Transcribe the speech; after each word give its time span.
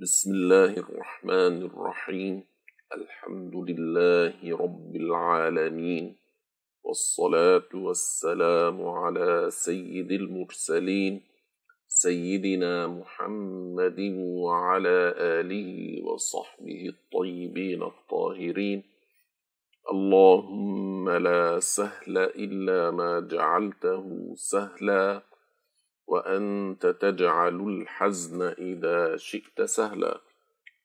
بسم 0.00 0.30
الله 0.30 0.72
الرحمن 0.78 1.62
الرحيم 1.62 2.42
الحمد 2.94 3.54
لله 3.70 4.56
رب 4.56 4.96
العالمين 4.96 6.16
والصلاة 6.84 7.70
والسلام 7.74 8.86
على 8.86 9.50
سيد 9.50 10.12
المرسلين 10.12 11.22
سيدنا 11.88 12.86
محمد 12.86 14.00
وعلى 14.44 14.98
آله 15.18 16.02
وصحبه 16.06 16.82
الطيبين 16.94 17.82
الطاهرين 17.82 18.82
اللهم 19.92 21.10
لا 21.10 21.58
سهل 21.60 22.18
إلا 22.18 22.90
ما 22.90 23.20
جعلته 23.20 24.34
سهلا 24.36 25.22
وأنت 26.08 26.86
تجعل 26.86 27.60
الحزن 27.60 28.42
إذا 28.42 29.16
شئت 29.16 29.62
سهلا. 29.62 30.20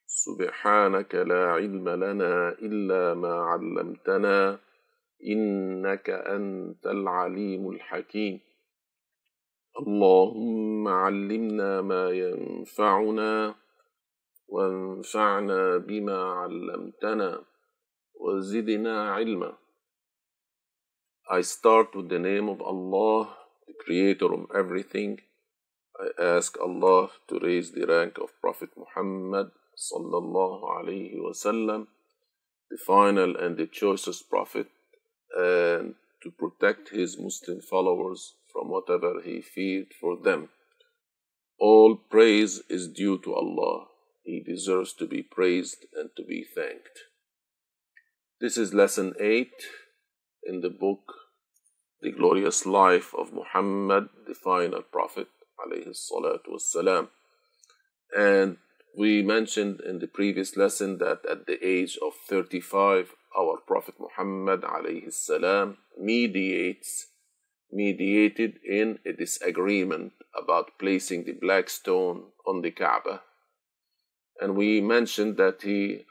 سبحانك 0.06 1.16
لا 1.16 1.44
علم 1.52 1.90
لنا 1.90 2.50
إلا 2.50 3.14
ما 3.14 3.34
علمتنا 3.34 4.60
إنك 5.24 6.10
أنت 6.10 6.88
العليم 6.88 7.70
الحكيم. 7.70 8.40
اللهم 9.80 10.88
علمنا 10.88 11.82
ما 11.82 12.10
ينفعنا 12.10 13.56
وانفعنا 14.48 15.78
بما 15.78 16.20
علمتنا 16.24 17.44
وزدنا 18.20 18.96
علما. 19.12 19.54
I 21.30 21.42
start 21.42 21.96
with 21.96 22.10
the 22.10 22.20
name 22.20 22.50
of 22.50 22.62
Allah 22.62 23.43
the 23.68 23.74
creator 23.86 24.34
of 24.34 24.48
everything. 24.56 25.20
I 26.00 26.24
ask 26.38 26.60
Allah 26.60 27.10
to 27.30 27.40
raise 27.40 27.72
the 27.72 27.86
rank 27.86 28.18
of 28.18 28.40
Prophet 28.42 28.70
Muhammad 28.76 29.52
sallallahu 29.78 30.64
alaihi 30.64 31.18
wasallam, 31.18 31.88
the 32.70 32.78
final 32.78 33.36
and 33.36 33.58
the 33.58 33.68
choicest 33.68 34.30
prophet, 34.30 34.68
and 35.38 35.96
to 36.22 36.32
protect 36.32 36.90
his 36.90 37.20
Muslim 37.20 37.62
followers 37.62 38.36
from 38.52 38.70
whatever 38.70 39.22
he 39.24 39.42
feared 39.42 39.94
for 40.00 40.18
them. 40.18 40.50
All 41.60 41.96
praise 41.96 42.62
is 42.70 42.88
due 42.88 43.18
to 43.20 43.34
Allah. 43.34 43.88
He 44.24 44.42
deserves 44.42 44.94
to 44.94 45.08
be 45.08 45.22
praised 45.22 45.86
and 45.96 46.10
to 46.16 46.24
be 46.24 46.44
thanked. 46.44 47.00
This 48.40 48.58
is 48.58 48.74
lesson 48.74 49.14
8 49.20 49.52
in 50.44 50.62
the 50.62 50.70
book 50.70 51.14
the 52.04 52.12
glorious 52.12 52.66
life 52.66 53.14
of 53.18 53.34
Muhammad, 53.34 54.10
the 54.28 54.34
final 54.36 54.82
prophet, 54.82 55.28
salatu. 55.94 57.08
And 58.16 58.58
we 58.96 59.22
mentioned 59.24 59.80
in 59.82 60.00
the 60.00 60.08
previous 60.08 60.58
lesson 60.58 60.98
that 61.00 61.22
at 61.30 61.48
the 61.48 61.66
age 61.66 61.98
of 62.06 62.14
35, 62.28 63.16
our 63.40 63.58
Prophet 63.66 63.96
Muhammad, 64.00 64.64
salam, 65.10 65.78
mediates, 65.98 67.08
mediated 67.72 68.60
in 68.68 69.00
a 69.06 69.14
disagreement 69.14 70.14
about 70.40 70.78
placing 70.78 71.24
the 71.24 71.32
black 71.32 71.70
stone 71.70 72.26
on 72.46 72.62
the 72.62 72.72
Kaaba. 72.72 73.22
And 74.42 74.56
we 74.56 74.82
mentioned 74.82 75.38
that 75.38 75.62
he, 75.62 76.06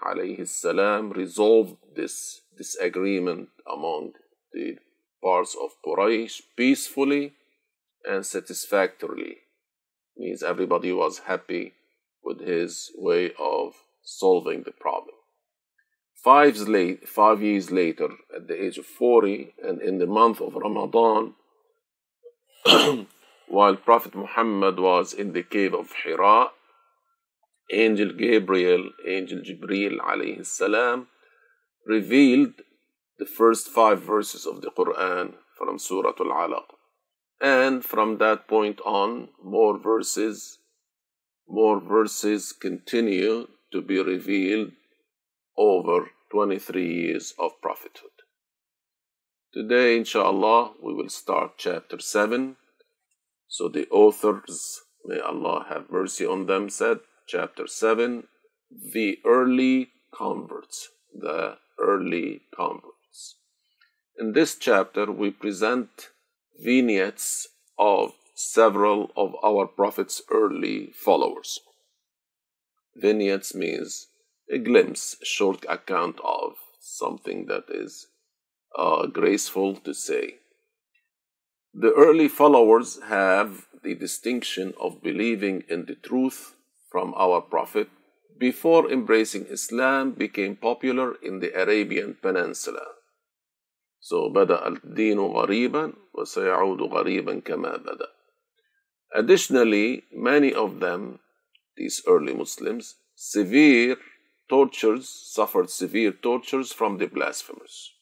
salam, 0.46 1.10
resolved 1.10 1.76
this 1.94 2.40
disagreement 2.56 3.50
among 3.70 4.14
the 4.52 4.78
parts 5.22 5.56
of 5.60 5.70
Quraysh 5.86 6.42
peacefully 6.56 7.34
and 8.04 8.26
satisfactorily. 8.26 9.36
Means 10.16 10.42
everybody 10.42 10.92
was 10.92 11.20
happy 11.20 11.72
with 12.22 12.40
his 12.40 12.90
way 12.96 13.32
of 13.38 13.74
solving 14.02 14.64
the 14.64 14.72
problem. 14.72 15.14
Five, 16.22 16.56
late, 16.68 17.08
five 17.08 17.42
years 17.42 17.70
later, 17.72 18.08
at 18.34 18.46
the 18.46 18.62
age 18.62 18.78
of 18.78 18.86
40, 18.86 19.54
and 19.64 19.80
in 19.80 19.98
the 19.98 20.06
month 20.06 20.40
of 20.40 20.54
Ramadan, 20.54 21.34
while 23.48 23.76
Prophet 23.76 24.14
Muhammad 24.14 24.78
was 24.78 25.12
in 25.12 25.32
the 25.32 25.42
cave 25.42 25.74
of 25.74 25.90
Hira, 26.04 26.50
Angel 27.72 28.12
Gabriel, 28.12 28.90
Angel 29.06 29.40
Jibril 29.40 29.98
alayhi 29.98 30.46
salam, 30.46 31.08
revealed 31.86 32.54
the 33.18 33.26
first 33.26 33.68
five 33.68 34.02
verses 34.02 34.46
of 34.46 34.62
the 34.62 34.70
Quran 34.70 35.34
from 35.56 35.78
Surah 35.78 36.12
Al 36.18 36.26
Alaq. 36.26 36.64
And 37.40 37.84
from 37.84 38.18
that 38.18 38.46
point 38.46 38.80
on, 38.84 39.28
more 39.42 39.78
verses, 39.78 40.58
more 41.48 41.80
verses 41.80 42.52
continue 42.52 43.48
to 43.72 43.82
be 43.82 44.00
revealed 44.00 44.72
over 45.56 46.10
23 46.30 46.94
years 46.94 47.34
of 47.38 47.60
prophethood. 47.60 48.10
Today, 49.52 49.98
inshallah, 49.98 50.72
we 50.82 50.94
will 50.94 51.10
start 51.10 51.52
chapter 51.58 51.98
7. 51.98 52.56
So 53.48 53.68
the 53.68 53.86
authors, 53.90 54.80
may 55.04 55.20
Allah 55.20 55.66
have 55.68 55.90
mercy 55.90 56.24
on 56.24 56.46
them, 56.46 56.70
said, 56.70 57.00
chapter 57.26 57.66
7, 57.66 58.24
the 58.70 59.18
early 59.26 59.90
converts, 60.14 60.88
the 61.12 61.58
early 61.78 62.42
converts. 62.56 62.91
In 64.18 64.32
this 64.32 64.56
chapter, 64.56 65.10
we 65.10 65.30
present 65.30 66.10
vignettes 66.58 67.48
of 67.78 68.12
several 68.34 69.10
of 69.16 69.34
our 69.42 69.66
Prophet's 69.66 70.22
early 70.30 70.92
followers. 70.94 71.60
Vignettes 72.94 73.54
means 73.54 74.08
a 74.50 74.58
glimpse, 74.58 75.16
a 75.22 75.24
short 75.24 75.64
account 75.68 76.20
of 76.22 76.54
something 76.78 77.46
that 77.46 77.64
is 77.68 78.08
uh, 78.76 79.06
graceful 79.06 79.76
to 79.76 79.94
say. 79.94 80.36
The 81.72 81.92
early 81.92 82.28
followers 82.28 83.00
have 83.08 83.66
the 83.82 83.94
distinction 83.94 84.74
of 84.78 85.02
believing 85.02 85.64
in 85.68 85.86
the 85.86 85.94
truth 85.94 86.54
from 86.90 87.14
our 87.16 87.40
Prophet 87.40 87.88
before 88.38 88.92
embracing 88.92 89.46
Islam 89.46 90.12
became 90.12 90.56
popular 90.56 91.14
in 91.22 91.40
the 91.40 91.52
Arabian 91.58 92.16
Peninsula. 92.20 92.86
So 94.04 94.28
بدأ 94.28 94.66
الدين 94.68 95.18
غريبا 95.18 95.92
وسيعود 96.14 96.82
غريبا 96.82 97.40
كما 97.40 97.76
بدأ. 97.76 98.08
Additionally, 99.14 100.02
many 100.12 100.52
of 100.52 100.80
them, 100.80 101.20
these 101.76 102.02
early 102.08 102.34
Muslims, 102.34 102.96
severe 103.14 103.96
tortures, 104.48 105.08
suffered 105.08 105.70
severe 105.70 106.10
tortures 106.10 106.72
from 106.72 106.98
the 106.98 107.06
blasphemers, 107.06 107.92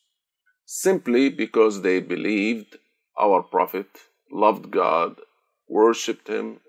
simply 0.65 1.29
because 1.29 1.83
they 1.83 2.01
believed 2.01 2.79
our 3.19 3.43
Prophet, 3.43 3.91
loved 4.33 4.71
God, 4.71 5.21
worshipped 5.69 6.29
Him 6.29 6.61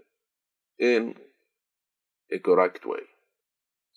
in 0.78 1.16
a 2.30 2.38
correct 2.38 2.86
way. 2.86 3.04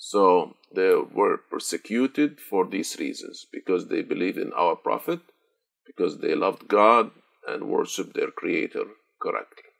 So 0.07 0.55
they 0.71 0.93
were 0.95 1.39
persecuted 1.39 2.39
for 2.39 2.67
these 2.67 2.99
reasons 2.99 3.47
because 3.51 3.89
they 3.89 4.03
believed 4.03 4.37
in 4.37 4.53
our 4.53 4.77
Prophet, 4.77 5.21
because 5.87 6.19
they 6.19 6.35
loved 6.35 6.69
God 6.69 7.11
and 7.49 7.71
worshiped 7.71 8.13
their 8.13 8.31
Creator 8.31 8.85
correctly. 9.19 9.71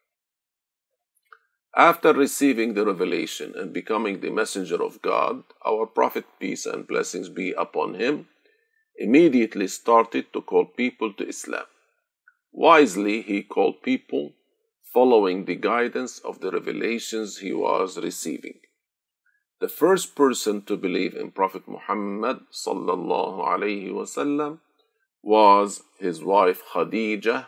After 1.77 2.15
receiving 2.15 2.73
the 2.73 2.87
revelation 2.87 3.53
and 3.55 3.75
becoming 3.75 4.21
the 4.21 4.31
messenger 4.31 4.83
of 4.83 5.03
God, 5.03 5.45
our 5.67 5.85
Prophet, 5.85 6.25
peace 6.41 6.65
and 6.65 6.89
blessings 6.89 7.29
be 7.29 7.53
upon 7.53 7.93
him, 7.93 8.27
immediately 8.97 9.69
started 9.69 10.33
to 10.33 10.41
call 10.41 10.65
people 10.65 11.13
to 11.13 11.29
Islam. 11.29 11.67
Wisely, 12.51 13.21
he 13.21 13.43
called 13.43 13.83
people 13.83 14.33
following 14.91 15.45
the 15.45 15.57
guidance 15.57 16.19
of 16.21 16.41
the 16.41 16.51
revelations 16.51 17.39
he 17.39 17.53
was 17.53 17.99
receiving. 17.99 18.61
The 19.65 19.71
first 19.71 20.15
person 20.15 20.61
to 20.69 20.77
believe 20.77 21.15
in 21.15 21.31
Prophet 21.31 21.67
Muhammad 21.67 22.41
sallallahu 22.53 23.39
alaihi 23.51 23.95
wasallam 23.99 24.59
was 25.23 25.85
his 25.99 26.23
wife 26.23 26.61
Khadija 26.73 27.47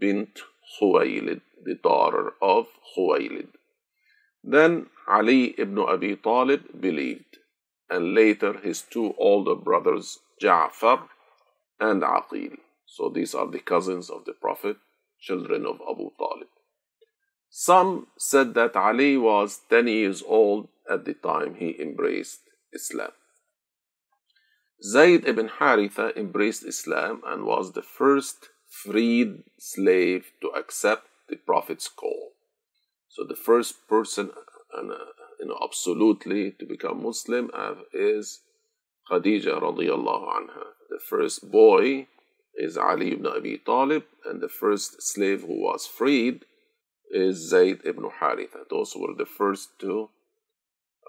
bint 0.00 0.40
Khuwaylid, 0.72 1.42
the 1.62 1.74
daughter 1.74 2.32
of 2.40 2.68
Khuwaylid. 2.96 3.48
Then 4.42 4.86
Ali 5.06 5.54
ibn 5.58 5.78
Abi 5.80 6.16
Talib 6.16 6.80
believed, 6.80 7.36
and 7.90 8.14
later 8.14 8.54
his 8.54 8.80
two 8.80 9.14
older 9.18 9.54
brothers 9.54 10.20
Ja'far 10.42 11.02
and 11.78 12.00
Aqil. 12.00 12.56
So 12.86 13.10
these 13.10 13.34
are 13.34 13.46
the 13.46 13.60
cousins 13.60 14.08
of 14.08 14.24
the 14.24 14.32
Prophet, 14.32 14.78
children 15.20 15.66
of 15.66 15.82
Abu 15.86 16.12
Talib. 16.16 16.48
Some 17.50 18.06
said 18.16 18.54
that 18.54 18.74
Ali 18.74 19.18
was 19.18 19.60
10 19.68 19.86
years 19.88 20.22
old 20.26 20.68
at 20.90 21.04
the 21.04 21.14
time 21.14 21.56
he 21.56 21.80
embraced 21.80 22.40
Islam. 22.72 23.10
Zayd 24.82 25.26
ibn 25.26 25.48
Haritha 25.48 26.16
embraced 26.16 26.64
Islam 26.64 27.22
and 27.26 27.44
was 27.44 27.72
the 27.72 27.82
first 27.82 28.48
freed 28.68 29.42
slave 29.58 30.26
to 30.40 30.48
accept 30.48 31.08
the 31.28 31.36
Prophet's 31.36 31.88
call. 31.88 32.32
So 33.08 33.24
the 33.24 33.34
first 33.34 33.88
person, 33.88 34.30
an, 34.72 34.92
you 35.40 35.46
know, 35.46 35.58
absolutely 35.62 36.52
to 36.52 36.66
become 36.66 37.02
Muslim 37.02 37.50
uh, 37.52 37.74
is 37.92 38.40
Khadija 39.10 39.60
radiallahu 39.60 40.28
anha. 40.38 40.64
The 40.90 41.00
first 41.08 41.50
boy 41.50 42.06
is 42.54 42.76
Ali 42.76 43.12
ibn 43.12 43.26
Abi 43.26 43.58
Talib, 43.58 44.04
and 44.24 44.40
the 44.40 44.48
first 44.48 45.02
slave 45.02 45.42
who 45.42 45.60
was 45.60 45.86
freed 45.86 46.44
is 47.10 47.48
Zayd 47.48 47.80
ibn 47.84 48.04
Haritha. 48.20 48.68
Those 48.70 48.94
were 48.94 49.14
the 49.16 49.26
first 49.26 49.70
to 49.80 50.10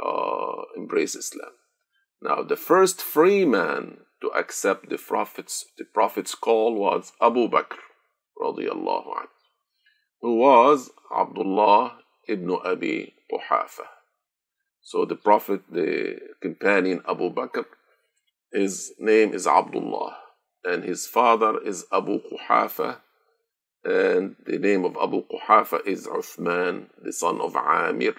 uh, 0.03 0.63
embrace 0.75 1.15
Islam. 1.15 1.51
Now, 2.21 2.43
the 2.43 2.55
first 2.57 3.01
free 3.01 3.45
man 3.45 3.99
to 4.21 4.27
accept 4.29 4.89
the 4.89 4.97
prophet's 4.97 5.65
the 5.77 5.85
prophet's 5.85 6.35
call 6.35 6.75
was 6.75 7.13
Abu 7.21 7.47
Bakr, 7.47 7.79
radiallahu 8.41 9.07
anhu, 9.07 9.27
who 10.21 10.35
was 10.35 10.91
Abdullah 11.15 11.99
ibn 12.27 12.51
Abi 12.65 13.13
Quhafa. 13.31 13.87
So 14.81 15.05
the 15.05 15.15
prophet, 15.15 15.61
the 15.71 16.17
companion 16.41 17.01
Abu 17.07 17.33
Bakr, 17.33 17.65
his 18.51 18.93
name 18.99 19.33
is 19.33 19.47
Abdullah, 19.47 20.17
and 20.65 20.83
his 20.83 21.07
father 21.07 21.59
is 21.63 21.85
Abu 21.91 22.19
Quhafa, 22.19 22.97
and 23.83 24.35
the 24.45 24.57
name 24.57 24.83
of 24.83 24.97
Abu 25.01 25.23
Quhafa 25.23 25.85
is 25.85 26.07
Uthman, 26.07 26.87
the 27.01 27.13
son 27.13 27.39
of 27.39 27.55
Amir. 27.55 28.15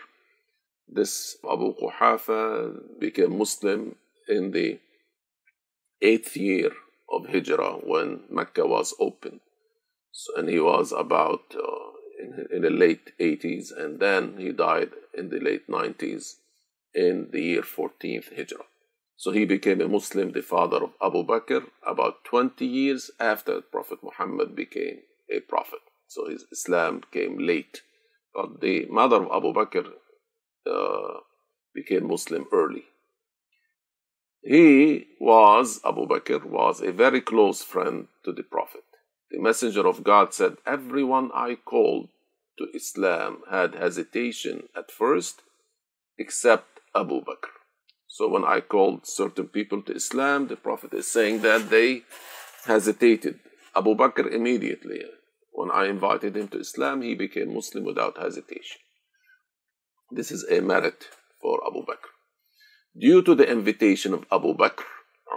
This 0.92 1.36
Abu 1.44 1.74
Quhafa 1.74 2.98
became 2.98 3.38
Muslim 3.38 3.94
in 4.28 4.50
the 4.50 4.80
eighth 6.02 6.36
year 6.36 6.72
of 7.08 7.28
Hijrah 7.28 7.78
when 7.84 8.24
Mecca 8.28 8.66
was 8.66 8.92
open. 8.98 9.40
So, 10.10 10.36
and 10.36 10.48
he 10.48 10.58
was 10.58 10.90
about 10.90 11.54
uh, 11.54 11.90
in, 12.20 12.46
in 12.56 12.62
the 12.62 12.70
late 12.70 13.12
80s, 13.20 13.70
and 13.76 14.00
then 14.00 14.34
he 14.38 14.50
died 14.50 14.90
in 15.16 15.28
the 15.28 15.38
late 15.38 15.68
90s 15.68 16.36
in 16.92 17.28
the 17.30 17.40
year 17.40 17.62
14th 17.62 18.36
Hijrah. 18.36 18.64
So 19.16 19.30
he 19.30 19.44
became 19.44 19.80
a 19.80 19.88
Muslim, 19.88 20.32
the 20.32 20.42
father 20.42 20.82
of 20.82 20.92
Abu 21.00 21.24
Bakr, 21.24 21.66
about 21.86 22.24
20 22.24 22.66
years 22.66 23.10
after 23.20 23.60
Prophet 23.60 23.98
Muhammad 24.02 24.56
became 24.56 25.00
a 25.30 25.40
prophet. 25.40 25.80
So 26.08 26.28
his 26.28 26.46
Islam 26.50 27.02
came 27.12 27.38
late. 27.38 27.82
But 28.34 28.60
the 28.60 28.86
mother 28.86 29.22
of 29.22 29.30
Abu 29.30 29.52
Bakr 29.52 29.92
uh, 30.66 31.20
became 31.74 32.08
Muslim 32.08 32.46
early. 32.52 32.84
He 34.42 35.06
was, 35.20 35.80
Abu 35.84 36.06
Bakr, 36.06 36.44
was 36.44 36.80
a 36.80 36.92
very 36.92 37.20
close 37.20 37.62
friend 37.62 38.08
to 38.24 38.32
the 38.32 38.42
Prophet. 38.42 38.84
The 39.30 39.38
Messenger 39.38 39.86
of 39.86 40.02
God 40.02 40.32
said, 40.32 40.56
Everyone 40.66 41.30
I 41.34 41.56
called 41.56 42.08
to 42.58 42.66
Islam 42.74 43.42
had 43.50 43.74
hesitation 43.74 44.68
at 44.76 44.90
first, 44.90 45.42
except 46.18 46.80
Abu 46.94 47.20
Bakr. 47.20 47.52
So 48.08 48.28
when 48.28 48.44
I 48.44 48.60
called 48.60 49.06
certain 49.06 49.48
people 49.48 49.82
to 49.82 49.94
Islam, 49.94 50.48
the 50.48 50.56
Prophet 50.56 50.92
is 50.94 51.10
saying 51.10 51.42
that 51.42 51.70
they 51.70 52.02
hesitated. 52.64 53.38
Abu 53.76 53.94
Bakr 53.94 54.30
immediately, 54.32 55.02
when 55.52 55.70
I 55.70 55.86
invited 55.86 56.36
him 56.36 56.48
to 56.48 56.58
Islam, 56.58 57.02
he 57.02 57.14
became 57.14 57.54
Muslim 57.54 57.84
without 57.84 58.18
hesitation. 58.18 58.80
This 60.12 60.32
is 60.32 60.44
a 60.50 60.60
merit 60.60 61.06
for 61.40 61.60
Abu 61.64 61.86
Bakr. 61.86 62.10
Due 62.98 63.22
to 63.22 63.36
the 63.36 63.48
invitation 63.48 64.12
of 64.12 64.26
Abu 64.32 64.56
Bakr, 64.56 64.82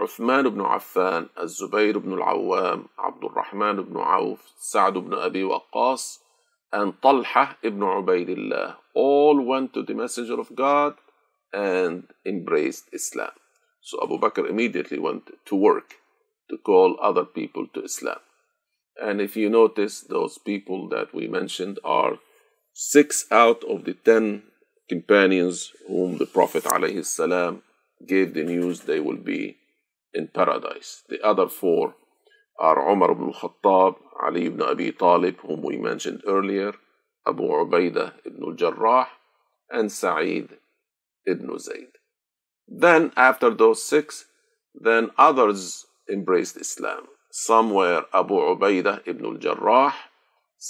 Uthman 0.02 0.48
ibn 0.48 0.62
Affan, 0.62 1.30
Az-Zubayr 1.38 1.96
ibn 1.96 2.14
al-Awwam, 2.14 2.90
Abdul 2.98 3.30
Rahman 3.30 3.78
ibn 3.78 3.98
Auf, 3.98 4.52
Sa'd 4.58 4.98
ibn 4.98 5.14
Abi 5.14 5.42
Waqqas, 5.42 6.18
and 6.72 7.00
Talha 7.04 7.56
ibn 7.62 7.82
Ubaidillah 7.82 8.78
all 8.96 9.40
went 9.46 9.76
to 9.76 9.84
the 9.84 9.94
Messenger 9.94 10.40
of 10.40 10.56
God 10.56 10.96
and 11.54 12.08
embraced 12.26 12.86
Islam. 12.92 13.30
So 13.82 14.00
Abu 14.02 14.18
Bakr 14.18 14.50
immediately 14.50 14.98
went 14.98 15.30
to 15.46 15.56
work 15.56 15.98
to 16.50 16.58
call 16.58 16.98
other 17.00 17.26
people 17.26 17.68
to 17.76 17.84
Islam. 17.84 18.18
And 19.00 19.22
if 19.22 19.38
you 19.38 19.52
notice, 19.52 20.02
those 20.02 20.40
people 20.40 20.90
that 20.90 21.14
we 21.14 21.28
mentioned 21.28 21.78
are 21.84 22.18
six 22.74 23.28
out 23.30 23.64
of 23.66 23.86
the 23.86 23.94
ten 23.94 24.44
companions 24.94 25.58
whom 25.88 26.10
the 26.22 26.30
Prophet 26.38 26.64
ﷺ 26.64 27.62
gave 28.12 28.28
the 28.34 28.46
news 28.54 28.76
they 28.82 29.00
will 29.08 29.22
be 29.34 29.42
in 30.14 30.26
paradise. 30.40 30.90
The 31.12 31.20
other 31.32 31.48
four 31.48 31.96
are 32.60 32.78
Umar 32.92 33.12
ibn 33.14 33.28
al-Khattab, 33.34 33.94
Ali 34.26 34.46
ibn 34.50 34.62
Abi 34.62 34.92
Talib, 34.92 35.36
whom 35.46 35.60
we 35.70 35.78
mentioned 35.90 36.22
earlier, 36.36 36.72
Abu 37.32 37.44
Ubaidah 37.44 38.10
ibn 38.28 38.42
al-Jarrah, 38.50 39.08
and 39.78 39.92
Sa'id 39.92 40.48
ibn 41.26 41.48
Zayd. 41.68 41.92
Then, 42.68 43.12
after 43.30 43.50
those 43.50 43.82
six, 43.94 44.26
then 44.88 45.10
others 45.18 45.86
embraced 46.16 46.58
Islam. 46.66 47.04
Some 47.32 47.68
were 47.78 48.06
Abu 48.14 48.36
Ubaidah 48.36 48.98
ibn 49.08 49.26
al-Jarrah, 49.26 49.94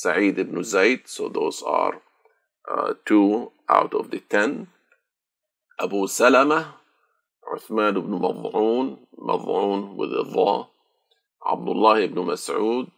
Sa'id 0.01 0.39
ibn 0.39 0.63
Zayd, 0.63 1.01
so 1.15 1.27
those 1.27 1.61
are 1.81 1.95
uh, 2.71 2.93
two 3.05 3.51
out 3.73 3.93
of 3.93 4.11
the 4.11 4.19
ten. 4.19 4.67
Abu 5.79 6.07
Salama, 6.07 6.75
Uthman 7.53 7.97
ibn 7.97 8.13
Mad'un, 8.21 8.99
Mad'un 9.17 9.95
with 9.95 10.11
a 10.13 10.23
dha, 10.23 10.67
Abdullah 11.51 12.01
ibn 12.01 12.19
Mas'ud, 12.25 12.91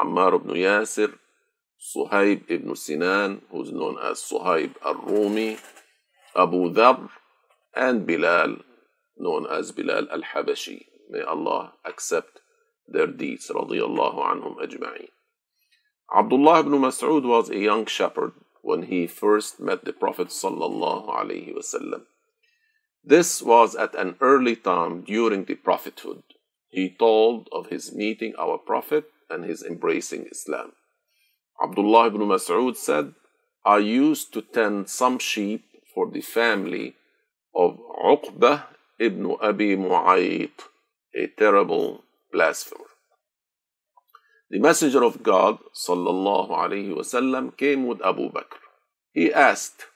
Ammar 0.00 0.36
ibn 0.36 0.54
Yasir, 0.54 1.12
Suhaib 1.78 2.44
ibn 2.48 2.74
Sinan, 2.76 3.42
who's 3.50 3.72
known 3.72 3.96
as 4.02 4.18
Suhaib 4.18 4.74
al-Rumi, 4.84 5.58
Abu 6.36 6.72
Dhar, 6.72 7.10
and 7.74 8.06
Bilal, 8.06 8.56
known 9.18 9.46
as 9.50 9.72
Bilal 9.72 10.06
al-Habashi. 10.10 10.86
May 11.10 11.22
Allah 11.22 11.72
accept 11.84 12.40
their 12.88 13.06
deeds, 13.06 13.50
radiyallahu 13.54 14.18
anhum 14.32 14.56
ajma'in. 14.64 15.08
Abdullah 16.16 16.60
ibn 16.60 16.72
Mas'ud 16.72 17.24
was 17.24 17.50
a 17.50 17.58
young 17.58 17.86
shepherd 17.86 18.32
when 18.64 18.84
he 18.84 19.06
first 19.06 19.60
met 19.60 19.84
the 19.84 19.92
Prophet 19.92 20.28
wasallam. 20.28 22.02
This 23.04 23.42
was 23.42 23.76
at 23.76 23.94
an 23.94 24.16
early 24.22 24.56
time 24.56 25.02
during 25.02 25.44
the 25.44 25.54
prophethood. 25.54 26.22
He 26.70 26.88
told 26.88 27.48
of 27.52 27.66
his 27.66 27.94
meeting 27.94 28.32
our 28.38 28.56
Prophet 28.56 29.04
and 29.28 29.44
his 29.44 29.62
embracing 29.62 30.26
Islam. 30.32 30.72
Abdullah 31.62 32.06
ibn 32.06 32.22
Mas'ud 32.22 32.76
said, 32.76 33.14
I 33.66 33.78
used 33.78 34.32
to 34.32 34.40
tend 34.40 34.88
some 34.88 35.18
sheep 35.18 35.66
for 35.94 36.10
the 36.10 36.22
family 36.22 36.96
of 37.54 37.78
Uqbah 38.02 38.64
ibn 38.98 39.36
Abi 39.42 39.76
Mu'ayt, 39.76 40.56
a 41.14 41.26
terrible 41.38 42.04
blasphemer. 42.32 42.93
The 44.54 44.60
Messenger 44.60 45.02
of 45.02 45.24
God 45.24 45.58
sallallahu 45.74 46.50
alaihi 46.50 46.94
wasallam 46.96 47.56
came 47.56 47.88
with 47.88 48.00
Abu 48.00 48.30
Bakr. 48.30 48.60
He 49.10 49.32
asked, 49.32 49.86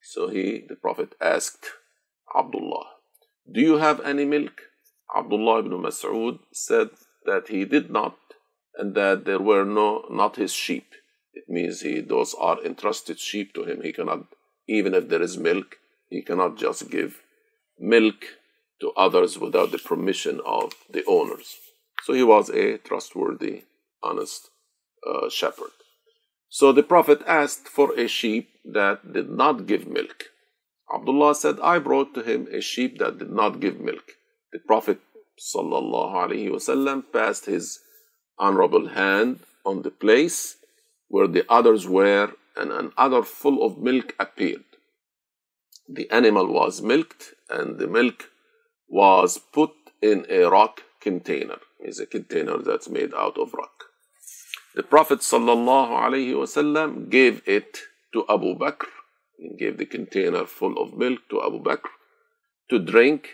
so 0.00 0.28
he, 0.28 0.64
the 0.66 0.74
Prophet 0.74 1.14
asked 1.20 1.66
Abdullah, 2.34 2.86
Do 3.52 3.60
you 3.60 3.76
have 3.76 4.00
any 4.00 4.24
milk? 4.24 4.62
Abdullah 5.14 5.58
ibn 5.58 5.72
Mas'ud 5.72 6.38
said 6.50 6.88
that 7.26 7.48
he 7.48 7.66
did 7.66 7.90
not 7.90 8.16
and 8.78 8.94
that 8.94 9.26
there 9.26 9.38
were 9.38 9.66
no 9.66 10.06
not 10.10 10.36
his 10.36 10.54
sheep. 10.54 10.86
It 11.34 11.44
means 11.46 11.82
he 11.82 12.00
those 12.00 12.32
are 12.32 12.64
entrusted 12.64 13.20
sheep 13.20 13.52
to 13.52 13.64
him. 13.64 13.82
He 13.82 13.92
cannot 13.92 14.28
even 14.66 14.94
if 14.94 15.10
there 15.10 15.20
is 15.20 15.36
milk, 15.36 15.76
he 16.08 16.22
cannot 16.22 16.56
just 16.56 16.90
give 16.90 17.20
milk 17.78 18.24
to 18.80 18.92
others 18.96 19.38
without 19.38 19.72
the 19.72 19.78
permission 19.90 20.40
of 20.46 20.72
the 20.88 21.04
owners. 21.04 21.58
So 22.03 22.13
he 22.13 22.23
was 22.23 22.49
a 22.49 22.77
trustworthy, 22.77 23.63
honest 24.01 24.49
uh, 25.05 25.29
shepherd. 25.29 25.71
So 26.49 26.71
the 26.71 26.83
Prophet 26.83 27.21
asked 27.27 27.67
for 27.67 27.93
a 27.99 28.07
sheep 28.07 28.49
that 28.63 29.13
did 29.13 29.29
not 29.29 29.65
give 29.65 29.87
milk. 29.87 30.25
Abdullah 30.93 31.35
said, 31.35 31.59
I 31.61 31.79
brought 31.79 32.13
to 32.15 32.23
him 32.23 32.47
a 32.51 32.61
sheep 32.61 32.99
that 32.99 33.17
did 33.17 33.31
not 33.31 33.59
give 33.59 33.79
milk. 33.79 34.13
The 34.53 34.59
Prophet 34.59 34.99
وسلم, 35.53 37.03
passed 37.11 37.45
his 37.45 37.79
honorable 38.39 38.87
hand 38.87 39.39
on 39.65 39.81
the 39.81 39.91
place 39.91 40.55
where 41.09 41.27
the 41.27 41.45
others 41.49 41.87
were, 41.87 42.31
and 42.55 42.71
an 42.71 42.91
udder 42.97 43.23
full 43.23 43.63
of 43.63 43.77
milk 43.77 44.15
appeared. 44.19 44.63
The 45.87 46.09
animal 46.09 46.47
was 46.47 46.81
milked, 46.81 47.33
and 47.49 47.77
the 47.77 47.87
milk 47.87 48.29
was 48.87 49.37
put 49.37 49.71
in 50.01 50.25
a 50.29 50.45
rock 50.45 50.83
container 51.01 51.59
is 51.82 52.00
a 52.00 52.06
container 52.06 52.58
that's 52.58 52.88
made 52.88 53.12
out 53.14 53.38
of 53.38 53.54
rock. 53.54 53.84
The 54.74 54.82
Prophet 54.82 55.20
ﷺ 55.20 57.10
gave 57.10 57.42
it 57.46 57.78
to 58.12 58.24
Abu 58.28 58.56
Bakr. 58.56 58.86
He 59.38 59.50
gave 59.58 59.76
the 59.78 59.86
container 59.86 60.46
full 60.46 60.78
of 60.78 60.96
milk 60.96 61.20
to 61.30 61.42
Abu 61.42 61.62
Bakr 61.62 61.90
to 62.70 62.78
drink, 62.78 63.28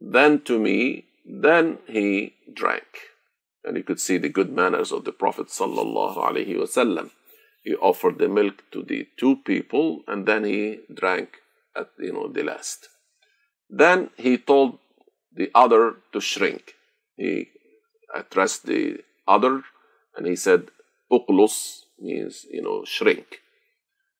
then 0.00 0.40
to 0.42 0.58
me, 0.58 1.06
then 1.24 1.78
he 1.88 2.34
drank. 2.54 2.84
And 3.64 3.76
you 3.76 3.82
could 3.82 3.98
see 3.98 4.16
the 4.16 4.28
good 4.28 4.52
manners 4.52 4.92
of 4.92 5.04
the 5.04 5.12
Prophet 5.12 5.48
ﷺ. 5.48 7.10
He 7.64 7.74
offered 7.74 8.18
the 8.18 8.28
milk 8.28 8.62
to 8.70 8.84
the 8.84 9.08
two 9.18 9.36
people 9.44 10.02
and 10.06 10.24
then 10.24 10.44
he 10.44 10.80
drank 10.94 11.38
at 11.74 11.88
you 11.98 12.12
know 12.12 12.28
the 12.28 12.44
last. 12.44 12.88
Then 13.68 14.10
he 14.16 14.38
told 14.38 14.78
the 15.34 15.50
other 15.52 15.96
to 16.12 16.20
shrink. 16.20 16.74
He 17.16 17.48
addressed 18.14 18.66
the 18.66 18.98
other 19.26 19.62
and 20.16 20.26
he 20.26 20.36
said, 20.36 20.70
Uqlus 21.10 21.82
means, 22.00 22.46
you 22.50 22.62
know, 22.62 22.84
shrink. 22.84 23.40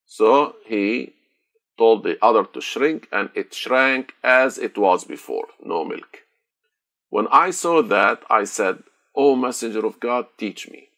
So 0.07 0.57
he 0.67 1.15
told 1.79 2.05
the 2.05 2.19
other 2.23 2.45
to 2.45 2.61
shrink 2.61 3.09
and 3.13 3.31
it 3.35 3.55
shrank 3.55 4.15
as 4.23 4.59
it 4.59 4.79
was 4.79 5.05
before, 5.05 5.49
no 5.63 5.85
milk. 5.85 6.23
When 7.11 7.27
I 7.31 7.51
saw 7.51 7.83
that, 7.83 8.23
I 8.31 8.45
said, 8.45 8.83
O 9.15 9.37
Messenger 9.37 9.87
of 9.87 10.01
God, 10.01 10.27
teach 10.39 10.69
me. 10.69 10.89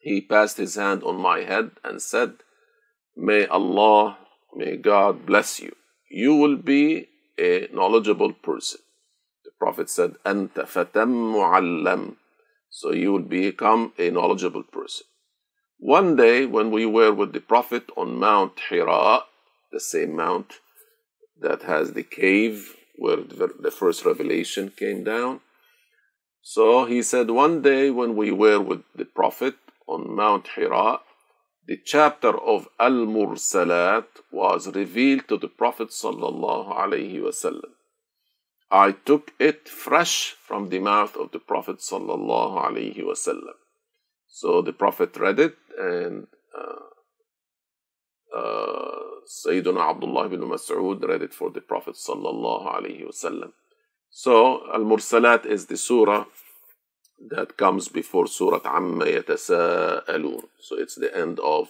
He 0.00 0.20
passed 0.20 0.58
his 0.58 0.74
hand 0.74 1.02
on 1.02 1.16
my 1.16 1.40
head 1.40 1.70
and 1.82 2.00
said, 2.02 2.34
May 3.16 3.46
Allah, 3.46 4.18
may 4.54 4.76
God 4.76 5.24
bless 5.24 5.60
you. 5.60 5.74
You 6.10 6.34
will 6.34 6.56
be 6.56 7.08
a 7.38 7.68
knowledgeable 7.72 8.32
person. 8.32 8.80
Prophet 9.58 9.88
said, 9.88 10.14
Anta 10.24 10.66
fatam 10.66 11.32
mu'allam. 11.32 12.16
So 12.70 12.92
you 12.92 13.12
will 13.12 13.20
become 13.20 13.92
a 13.98 14.10
knowledgeable 14.10 14.64
person. 14.64 15.06
One 15.78 16.16
day, 16.16 16.46
when 16.46 16.70
we 16.70 16.86
were 16.86 17.12
with 17.12 17.32
the 17.32 17.40
Prophet 17.40 17.90
on 17.96 18.16
Mount 18.18 18.58
Hira, 18.68 19.20
the 19.72 19.80
same 19.80 20.16
mount 20.16 20.54
that 21.40 21.62
has 21.62 21.92
the 21.92 22.02
cave 22.02 22.76
where 22.96 23.16
the 23.16 23.70
first 23.70 24.04
revelation 24.04 24.72
came 24.76 25.04
down. 25.04 25.40
So 26.42 26.84
he 26.84 27.02
said, 27.02 27.30
one 27.30 27.62
day 27.62 27.90
when 27.90 28.16
we 28.16 28.30
were 28.30 28.60
with 28.60 28.82
the 28.94 29.04
Prophet 29.04 29.56
on 29.86 30.14
Mount 30.14 30.48
Hira, 30.54 31.00
the 31.66 31.78
chapter 31.84 32.38
of 32.38 32.68
Al 32.78 33.06
Mursalat 33.06 34.06
was 34.30 34.68
revealed 34.74 35.26
to 35.28 35.38
the 35.38 35.48
Prophet 35.48 35.88
sallallahu 35.88 36.76
alaihi 36.76 37.20
wasallam. 37.20 37.72
I 38.74 38.90
took 38.90 39.30
it 39.38 39.68
fresh 39.68 40.34
from 40.48 40.68
the 40.68 40.80
mouth 40.80 41.16
of 41.16 41.30
the 41.30 41.38
Prophet 41.38 41.78
sallallahu 41.78 42.56
alaihi 42.66 43.04
wasallam. 43.04 43.54
So 44.26 44.62
the 44.62 44.72
Prophet 44.72 45.16
read 45.16 45.38
it, 45.38 45.54
and 45.78 46.26
uh, 46.58 46.86
uh, 48.36 49.00
Sayyidina 49.28 49.90
Abdullah 49.90 50.26
ibn 50.26 50.40
Mas'ud 50.40 51.06
read 51.08 51.22
it 51.22 51.32
for 51.32 51.50
the 51.50 51.60
Prophet 51.60 51.94
sallallahu 51.94 52.66
alaihi 52.74 53.06
wasallam. 53.06 53.52
So 54.10 54.68
Al 54.72 54.80
Mursalat 54.80 55.46
is 55.46 55.66
the 55.66 55.76
surah 55.76 56.24
that 57.30 57.56
comes 57.56 57.86
before 57.88 58.26
Surah 58.26 58.60
Amma 58.64 59.04
Yatasa'alun. 59.04 60.42
So 60.58 60.76
it's 60.76 60.96
the 60.96 61.16
end 61.16 61.38
of 61.38 61.68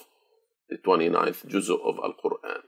the 0.69 0.77
29th 0.77 1.45
juzu 1.45 1.77
of 1.85 1.99
Al 2.03 2.15
Quran. 2.23 2.61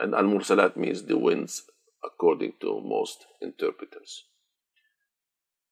And 0.00 0.16
Al 0.16 0.24
Mursalat 0.24 0.76
means 0.76 1.04
the 1.04 1.16
winds, 1.16 1.62
according 2.04 2.52
to 2.60 2.80
most 2.80 3.26
interpreters. 3.40 4.24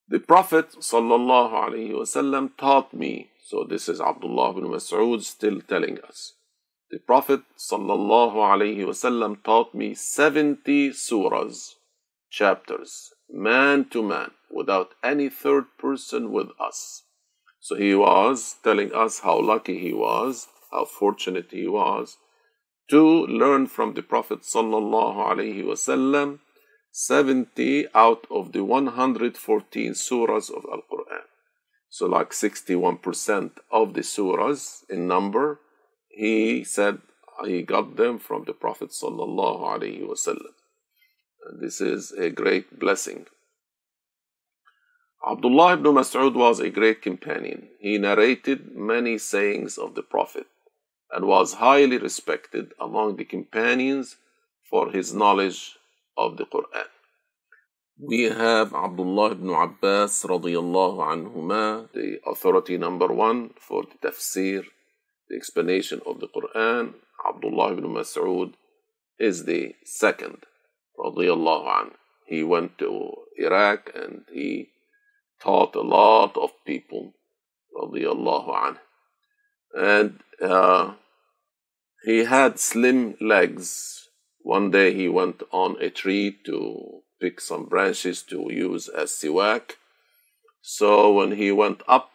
The 0.09 0.21
Prophet 0.21 0.71
wasallam 0.71 2.57
taught 2.57 2.95
me. 2.95 3.31
So 3.45 3.65
this 3.65 3.89
is 3.89 4.01
Abdullah 4.01 4.55
bin 4.55 4.65
Mas'ud 4.65 5.23
still 5.23 5.61
telling 5.61 5.99
us. 6.09 6.35
The 6.91 6.99
Prophet 7.01 7.41
wasallam 7.59 9.43
taught 9.43 9.75
me 9.75 9.95
70 9.95 10.91
surahs, 10.91 11.75
chapters, 12.31 13.13
man 13.29 13.89
to 13.91 14.03
man, 14.03 14.31
without 14.51 14.95
any 15.03 15.29
third 15.29 15.65
person 15.79 16.31
with 16.31 16.49
us. 16.61 17.03
So 17.59 17.75
he 17.75 17.95
was 17.95 18.57
telling 18.63 18.93
us 18.95 19.21
how 19.21 19.41
lucky 19.41 19.79
he 19.79 19.93
was, 19.93 20.47
how 20.71 20.85
fortunate 20.85 21.51
he 21.51 21.67
was 21.67 22.17
to 22.89 23.27
learn 23.27 23.67
from 23.67 23.95
the 23.95 24.03
Prophet 24.03 24.41
wasallam 24.41 26.39
70 26.91 27.89
out 27.95 28.27
of 28.31 28.53
the 28.53 28.65
114 28.65 29.93
surahs 29.93 30.51
of 30.51 30.65
Al 30.73 30.83
Quran. 30.91 31.25
So, 31.91 32.07
like 32.07 32.31
61% 32.31 33.51
of 33.71 33.95
the 33.95 34.01
surahs 34.01 34.83
in 34.89 35.07
number, 35.07 35.61
he 36.09 36.65
said 36.65 36.99
he 37.45 37.63
got 37.63 37.97
them 37.97 38.19
from 38.19 38.45
the 38.45 38.53
Prophet 38.53 38.91
alaihi 38.91 40.07
wasallam. 40.07 40.55
This 41.61 41.81
is 41.81 42.13
a 42.13 42.31
great 42.31 42.79
blessing. 42.79 43.27
Abdullah 45.29 45.75
ibn 45.75 45.93
Mas'ud 45.93 46.35
was 46.35 46.61
a 46.61 46.71
great 46.71 47.03
companion. 47.03 47.69
He 47.81 47.99
narrated 47.99 48.77
many 48.77 49.19
sayings 49.19 49.77
of 49.77 49.95
the 49.95 50.03
Prophet 50.03 50.47
and 51.13 51.27
was 51.27 51.55
highly 51.55 51.99
respected 51.99 52.73
among 52.81 53.17
the 53.17 53.25
companions 53.25 54.17
for 54.69 54.91
his 54.91 55.15
knowledge 55.15 55.77
of 56.17 56.37
the 56.37 56.45
Quran. 56.45 56.89
We 57.99 58.25
have 58.25 58.75
Abdullah 58.75 59.33
ibn 59.33 59.51
Abbas 59.51 60.25
radiyallahu 60.25 60.99
anhuma, 61.01 61.91
the 61.93 62.21
authority 62.27 62.77
number 62.77 63.07
one 63.09 63.55
for 63.59 63.85
the 63.85 64.09
tafsir, 64.09 64.65
the 65.29 65.37
explanation 65.37 66.03
of 66.05 66.21
the 66.21 66.29
Quran. 66.29 66.95
Abdullah 67.27 67.73
ibn 67.73 67.85
Mas'ud 67.85 68.53
is 69.19 69.45
the 69.47 69.75
second 69.85 70.45
radiyallahu 70.99 71.67
anh. 71.81 71.91
He 72.27 72.43
went 72.43 72.77
to 72.79 73.15
Iraq 73.39 73.93
and 73.95 74.25
he 74.33 74.69
taught 75.41 75.75
a 75.75 75.81
lot 75.81 76.37
of 76.37 76.51
people 76.67 77.15
radiyallahu 77.75 78.67
anh. 78.67 78.77
And 79.75 80.21
uh, 80.43 80.95
he 82.05 82.25
had 82.25 82.59
slim 82.59 83.17
legs. 83.21 84.09
One 84.43 84.71
day 84.71 84.95
he 84.95 85.09
went 85.09 85.43
on 85.51 85.77
a 85.81 85.91
tree 85.91 86.37
to 86.47 87.03
pick 87.21 87.41
some 87.41 87.67
branches 87.67 88.23
to 88.25 88.53
use 88.53 88.89
as 88.89 89.11
siwak. 89.11 89.73
So 90.63 91.13
when 91.13 91.33
he 91.33 91.53
went 91.53 91.83
up, 91.89 92.11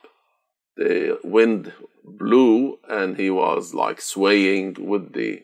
the 0.78 1.20
wind 1.24 1.74
blew 2.04 2.80
and 2.90 3.18
he 3.18 3.30
was 3.30 3.74
like 3.74 4.02
swaying 4.02 4.78
with 4.80 5.14
the 5.14 5.44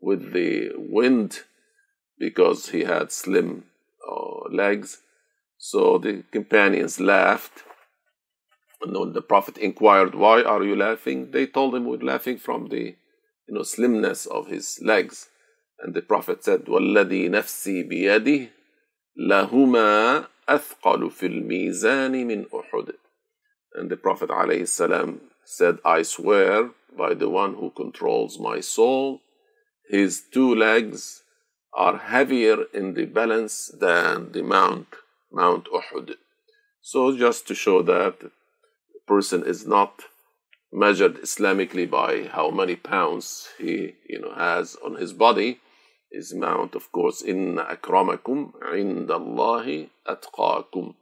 with 0.00 0.32
the 0.32 0.70
wind 0.76 1.40
because 2.18 2.70
he 2.70 2.84
had 2.84 3.10
slim 3.12 3.64
uh, 4.08 4.48
legs. 4.50 4.98
So 5.58 5.98
the 5.98 6.24
companions 6.30 7.00
laughed 7.00 7.64
And 8.81 8.97
when 8.97 9.13
the 9.13 9.21
Prophet 9.21 9.57
inquired, 9.57 10.13
Why 10.15 10.41
are 10.43 10.63
you 10.63 10.75
laughing? 10.75 11.31
They 11.31 11.47
told 11.47 11.75
him, 11.75 11.85
We're 11.85 11.97
laughing 11.97 12.37
from 12.37 12.67
the 12.67 12.95
you 13.47 13.55
know, 13.55 13.63
slimness 13.63 14.25
of 14.25 14.47
his 14.47 14.79
legs. 14.81 15.29
And 15.79 15.93
the 15.93 16.01
Prophet 16.01 16.43
said, 16.43 16.65
وَالَّذِي 16.65 17.29
نَفْسِي 17.29 17.89
بِيَدِهِ 17.91 18.49
لَهُمَا 19.19 20.27
أَثْقَلُ 20.47 21.11
فِي 21.11 21.27
الْمِيزَانِ 21.29 22.25
مِنْ 22.25 22.49
أُحُدٍ 22.49 22.93
And 23.75 23.89
the 23.89 23.97
Prophet 23.97 24.29
ﷺ 24.29 25.19
said, 25.43 25.79
I 25.83 26.03
swear 26.03 26.71
by 26.97 27.13
the 27.13 27.29
one 27.29 27.55
who 27.55 27.71
controls 27.71 28.39
my 28.39 28.59
soul, 28.59 29.21
his 29.89 30.23
two 30.31 30.55
legs 30.55 31.23
are 31.73 31.97
heavier 31.97 32.65
in 32.73 32.93
the 32.93 33.05
balance 33.05 33.67
than 33.79 34.31
the 34.31 34.43
Mount, 34.43 34.87
Mount 35.31 35.67
Uhud. 35.73 36.15
So 36.81 37.17
just 37.17 37.47
to 37.47 37.55
show 37.55 37.81
that 37.81 38.19
the 38.19 38.31
person 39.08 39.42
is 39.44 39.66
not 39.66 40.02
measured 40.72 41.16
Islamically 41.16 41.90
by 41.90 42.28
how 42.36 42.50
many 42.50 42.76
pounds 42.76 43.48
he 43.58 43.94
you 44.08 44.20
know 44.20 44.34
has 44.34 44.76
on 44.84 44.96
his 44.96 45.12
body. 45.12 45.60
His 46.12 46.34
mount, 46.34 46.74
of 46.74 46.90
course, 46.90 47.20
in 47.20 47.56
akramakum 47.56 48.52
indallahi 48.62 49.90
atqakum. 50.06 50.94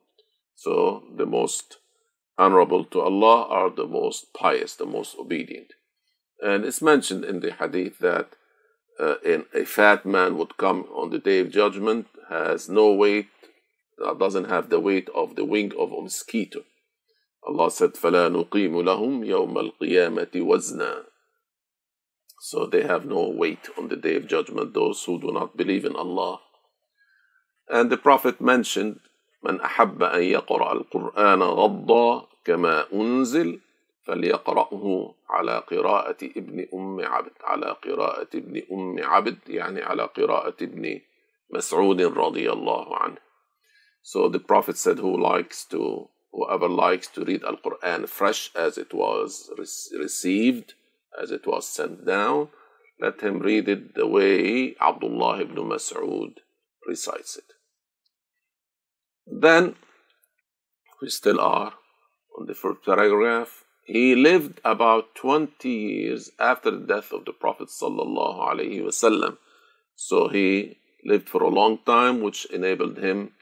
So 0.55 1.05
the 1.17 1.27
most 1.27 1.77
honorable 2.39 2.85
to 2.87 3.01
Allah 3.01 3.47
are 3.49 3.71
the 3.71 3.87
most 3.87 4.33
pious, 4.35 4.75
the 4.75 4.87
most 4.87 5.17
obedient. 5.17 5.75
And 6.41 6.65
it's 6.65 6.83
mentioned 6.83 7.25
in 7.25 7.41
the 7.41 7.53
hadith 7.53 7.99
that 8.01 8.31
uh, 8.99 9.17
in 9.25 9.45
a 9.55 9.65
fat 9.65 10.05
man 10.05 10.37
would 10.39 10.57
come 10.57 10.87
on 10.95 11.11
the 11.11 11.19
day 11.19 11.39
of 11.41 11.51
judgment, 11.51 12.07
has 12.29 12.69
no 12.69 12.93
weight, 12.93 13.29
doesn't 14.19 14.49
have 14.49 14.71
the 14.71 14.81
weight 14.81 15.09
of 15.15 15.37
the 15.37 15.45
wing 15.45 15.73
of 15.79 15.93
a 15.93 16.03
mosquito. 16.03 16.61
Allah 17.47 17.71
said, 17.71 17.95
فَلَا 17.95 18.29
نُقِيمُ 18.29 18.75
لَهُمْ 18.83 19.25
يَوْمَ 19.25 19.55
الْقِيَامَةِ 19.55 20.35
وَزْنًا. 20.35 21.05
So 22.41 22.67
they 22.67 22.83
have 22.83 23.07
no 23.07 23.29
weight 23.29 23.69
on 23.79 23.89
the 23.89 23.97
day 23.97 24.17
of 24.17 24.27
judgment, 24.27 24.75
those 24.75 25.05
who 25.05 25.21
do 25.21 25.33
not 25.33 25.57
believe 25.57 25.85
in 25.85 25.95
Allah. 25.95 26.41
And 27.69 27.91
the 27.91 27.97
Prophet 27.97 28.41
mentioned, 28.41 29.01
من 29.45 29.61
أحب 29.61 30.03
أن 30.03 30.23
يقرأ 30.23 30.73
القرآن 30.73 31.43
غضا 31.43 32.27
كما 32.45 32.93
أنزل 32.93 33.61
فليقرأه 34.07 35.15
على 35.31 35.59
قراءة 35.59 36.17
ابن 36.37 36.67
أم 36.75 37.01
عبد. 37.01 37.33
على 37.45 37.77
قراءة 37.83 38.29
ابن 38.35 38.63
أم 38.73 39.05
عبد 39.05 39.39
يعني 39.49 39.83
على 39.83 40.03
قراءة 40.03 40.57
ابن 40.63 41.01
مسعود 41.51 42.03
رضي 42.03 42.53
الله 42.53 42.97
عنه. 42.97 43.19
So 44.03 44.29
the 44.29 44.39
Prophet 44.39 44.77
said, 44.77 44.99
who 44.99 45.21
likes 45.21 45.65
to 45.67 46.09
whoever 46.37 46.69
likes 46.69 47.09
to 47.09 47.25
read 47.25 47.43
Al 47.45 47.57
Quran 47.57 48.07
fresh 48.07 48.51
as 48.55 48.77
it 48.77 48.93
was 48.93 49.51
received, 49.99 50.75
as 51.21 51.31
it 51.31 51.47
was 51.47 51.67
sent 51.67 52.05
down, 52.05 52.49
let 53.01 53.23
him 53.23 53.39
read 53.39 53.69
it 53.69 53.95
the 53.95 54.07
way 54.07 54.77
Abdullah 54.81 55.41
ibn 55.41 55.57
Mas'ud 55.57 56.35
recites 56.87 57.37
it. 57.37 57.53
Then, 59.27 59.77
we 61.01 61.09
still 61.09 61.41
are 61.41 61.73
on 62.39 62.47
the 62.47 62.55
first 62.55 62.85
paragraph. 62.85 63.65
He 63.85 64.15
lived 64.15 64.61
about 64.65 65.15
20 65.15 65.69
years 65.69 66.31
after 66.39 66.71
the 66.71 66.87
death 66.87 67.13
of 67.13 67.25
the 67.25 67.33
Prophet. 67.33 67.71
So 67.71 67.89
he 70.29 70.79
lived 71.05 71.29
for 71.29 71.43
a 71.43 71.49
long 71.49 71.79
time, 71.87 72.21
which 72.21 72.45
enabled 72.47 72.99
him 72.99 73.33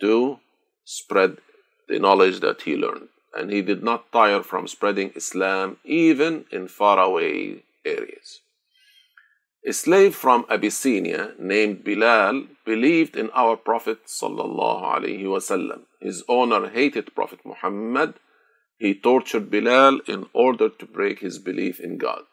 to 0.00 0.38
spread 0.84 1.38
the 1.88 1.98
knowledge 1.98 2.40
that 2.40 2.62
he 2.62 2.76
learned. 2.76 3.08
And 3.36 3.50
he 3.50 3.62
did 3.62 3.82
not 3.82 4.12
tire 4.12 4.42
from 4.42 4.68
spreading 4.68 5.12
Islam 5.16 5.78
even 5.84 6.44
in 6.52 6.68
faraway 6.68 7.62
areas. 7.84 8.40
A 9.66 9.72
slave 9.72 10.14
from 10.14 10.44
Abyssinia 10.50 11.32
named 11.38 11.84
Bilal 11.84 12.44
believed 12.66 13.16
in 13.16 13.30
our 13.32 13.56
Prophet 13.56 14.00
wasallam. 14.04 15.80
His 16.00 16.22
owner 16.28 16.68
hated 16.68 17.14
Prophet 17.14 17.40
Muhammad. 17.46 18.14
He 18.78 18.94
tortured 18.94 19.50
Bilal 19.50 20.00
in 20.06 20.26
order 20.34 20.68
to 20.68 20.84
break 20.84 21.20
his 21.20 21.38
belief 21.38 21.80
in 21.80 21.96
God. 21.96 22.24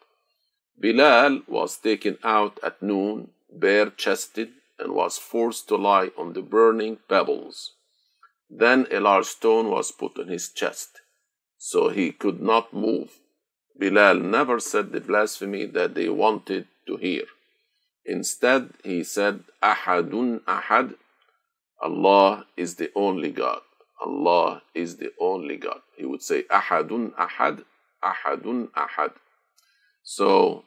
Bilal 0.78 1.40
was 1.48 1.78
taken 1.78 2.18
out 2.22 2.60
at 2.62 2.82
noon, 2.82 3.30
bare 3.50 3.88
chested, 3.88 4.50
and 4.78 4.92
was 4.92 5.16
forced 5.16 5.68
to 5.68 5.76
lie 5.76 6.10
on 6.18 6.34
the 6.34 6.42
burning 6.42 6.98
pebbles. 7.08 7.72
Then 8.54 8.86
a 8.90 9.00
large 9.00 9.24
stone 9.24 9.70
was 9.70 9.92
put 9.92 10.18
on 10.18 10.28
his 10.28 10.50
chest, 10.50 11.00
so 11.56 11.88
he 11.88 12.12
could 12.12 12.42
not 12.42 12.74
move. 12.74 13.18
Bilal 13.78 14.16
never 14.20 14.60
said 14.60 14.92
the 14.92 15.00
blasphemy 15.00 15.64
that 15.66 15.94
they 15.94 16.10
wanted 16.10 16.66
to 16.86 16.96
hear. 16.98 17.24
Instead, 18.04 18.74
he 18.84 19.04
said, 19.04 19.44
Ahadun 19.62 20.40
Ahad, 20.42 20.96
Allah 21.80 22.46
is 22.58 22.74
the 22.74 22.90
only 22.94 23.30
God. 23.30 23.62
Allah 24.04 24.62
is 24.74 24.98
the 24.98 25.12
only 25.18 25.56
God. 25.56 25.80
He 25.96 26.04
would 26.04 26.22
say, 26.22 26.42
Ahadun 26.42 27.14
Ahad, 27.14 27.64
Ahadun 28.04 28.68
Ahad. 28.72 29.12
So, 30.02 30.64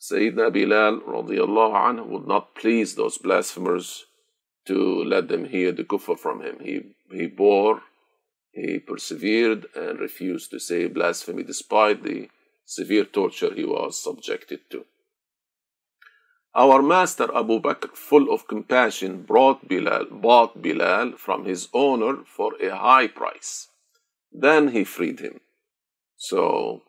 Sayyidina 0.00 0.50
Bilal 0.50 1.00
radiallahu 1.00 2.06
would 2.06 2.26
not 2.26 2.54
please 2.54 2.94
those 2.94 3.18
blasphemers 3.18 4.06
to 4.70 5.04
let 5.14 5.26
them 5.28 5.44
hear 5.54 5.72
the 5.72 5.84
kufr 5.84 6.16
from 6.16 6.42
him. 6.42 6.56
He, 6.60 6.74
he 7.10 7.26
bore, 7.26 7.82
he 8.52 8.78
persevered 8.78 9.66
and 9.74 9.98
refused 9.98 10.50
to 10.50 10.60
say 10.60 10.86
blasphemy 10.86 11.42
despite 11.42 12.04
the 12.04 12.28
severe 12.64 13.04
torture 13.04 13.52
he 13.52 13.64
was 13.64 14.02
subjected 14.02 14.60
to. 14.70 14.84
Our 16.54 16.82
master 16.82 17.28
Abu 17.34 17.60
Bakr, 17.60 17.90
full 17.94 18.32
of 18.34 18.46
compassion, 18.48 19.22
brought 19.22 19.68
Bilal, 19.68 20.06
bought 20.10 20.62
Bilal 20.62 21.12
from 21.16 21.44
his 21.44 21.68
owner 21.72 22.14
for 22.24 22.50
a 22.60 22.76
high 22.76 23.08
price. 23.08 23.68
Then 24.32 24.68
he 24.68 24.84
freed 24.84 25.20
him. 25.20 25.40
So, 26.16 26.82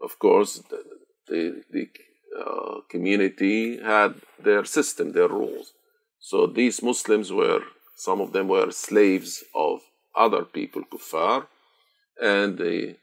of 0.00 0.18
course, 0.18 0.62
the, 0.70 0.82
the, 1.26 1.62
the 1.70 1.88
uh, 2.38 2.80
community 2.88 3.82
had 3.82 4.14
their 4.38 4.64
system, 4.64 5.12
their 5.12 5.28
rules. 5.28 5.72
So 6.20 6.46
these 6.46 6.82
Muslims 6.82 7.32
were, 7.32 7.62
some 7.96 8.20
of 8.20 8.32
them 8.32 8.48
were 8.48 8.70
slaves 8.70 9.44
of 9.54 9.80
other 10.14 10.44
people, 10.44 10.82
kuffar, 10.82 11.46
and 12.20 12.58
the 12.58 12.96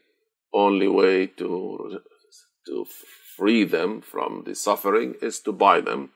only 0.52 0.88
way 0.88 1.26
to, 1.26 2.00
to 2.66 2.86
free 3.36 3.64
them 3.64 4.00
from 4.00 4.44
the 4.46 4.54
suffering 4.54 5.14
is 5.22 5.40
to 5.40 5.52
buy 5.52 5.80
them. 5.80 6.10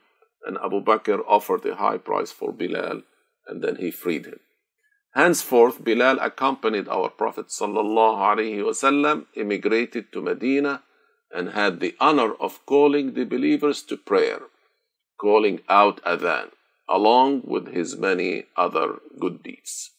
And 0.47 0.57
Abu 0.59 0.83
Bakr 0.83 1.21
offered 1.27 1.65
a 1.67 1.77
high 1.77 1.99
price 1.99 2.33
for 2.33 2.53
Bilal, 2.53 3.03
and 3.47 3.63
then 3.63 3.77
he 3.77 3.91
freed 3.91 4.27
him. 4.27 4.41
Henceforth, 5.15 5.83
Bilal 5.83 6.19
accompanied 6.21 6.89
our 6.89 7.09
Prophet 7.09 7.47
wasallam, 7.49 9.27
immigrated 9.35 10.13
to 10.13 10.23
Medina, 10.23 10.83
and 11.35 11.51
had 11.51 11.81
the 11.81 11.97
honor 12.01 12.33
of 12.35 12.65
calling 12.65 13.15
the 13.15 13.25
believers 13.25 13.83
to 13.83 13.97
prayer, 13.97 14.43
calling 15.19 15.61
out 15.69 16.03
adhan, 16.05 16.51
along 16.91 17.43
with 17.45 17.69
his 17.69 17.97
many 17.97 18.45
other 18.57 18.99
good 19.19 19.43
deeds. 19.43 19.93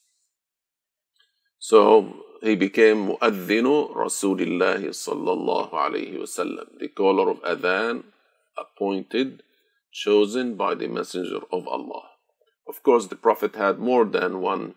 So 1.58 2.14
he 2.42 2.56
became 2.56 3.08
Mu'adhinu 3.08 3.96
Rasulullah 3.96 4.80
sallallahu 4.80 5.72
alayhi 5.72 6.20
wasallam, 6.20 6.80
the 6.80 6.90
caller 6.90 7.30
of 7.30 7.42
Adhan, 7.44 8.04
appointed, 8.58 9.44
chosen 9.92 10.56
by 10.56 10.76
the 10.76 10.88
Messenger 10.88 11.40
of 11.52 11.68
Allah. 11.68 12.04
Of 12.68 12.84
course, 12.84 13.08
the 13.08 13.16
Prophet 13.16 13.56
had 13.56 13.80
more 13.80 14.06
than 14.06 14.42
one 14.42 14.76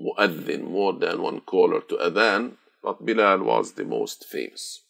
Mu'adhin, 0.00 0.70
more 0.70 0.92
than 0.92 1.22
one 1.22 1.40
caller 1.40 1.80
to 1.80 1.96
Adhan, 1.96 2.52
but 2.82 3.04
Bilal 3.04 3.42
was 3.42 3.72
the 3.72 3.84
most 3.84 4.24
famous. 4.24 4.82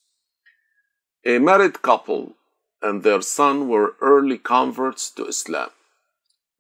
A 1.25 1.39
married 1.39 1.83
couple 1.83 2.35
and 2.83 3.03
their 3.03 3.23
son 3.23 3.69
were 3.69 3.97
early 4.01 4.39
converts 4.39 5.11
to 5.11 5.27
Islam. 5.27 5.71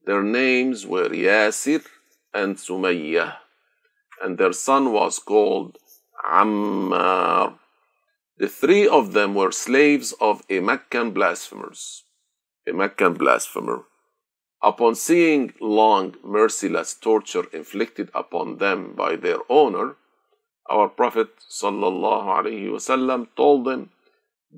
Their 0.08 0.22
names 0.22 0.86
were 0.86 1.10
Yasir 1.10 1.84
and 2.32 2.56
Sumayyah, 2.56 3.36
and 4.22 4.38
their 4.38 4.54
son 4.54 4.90
was 4.90 5.18
called 5.18 5.76
Ammar. 6.24 7.58
The 8.38 8.48
three 8.48 8.88
of 8.88 9.12
them 9.12 9.34
were 9.34 9.52
slaves 9.52 10.14
of 10.18 10.42
a 10.48 10.60
Meccan 10.60 11.10
blasphemers, 11.10 12.04
a 12.66 12.72
Meccan 12.72 13.12
blasphemer. 13.20 13.84
Upon 14.62 14.94
seeing 14.94 15.52
long, 15.60 16.14
merciless 16.24 16.94
torture 16.94 17.44
inflicted 17.52 18.08
upon 18.14 18.56
them 18.56 18.94
by 18.94 19.14
their 19.16 19.40
owner, 19.50 19.96
our 20.70 20.88
Prophet 20.88 21.28
ﷺ 21.50 23.26
told 23.36 23.66
them, 23.66 23.90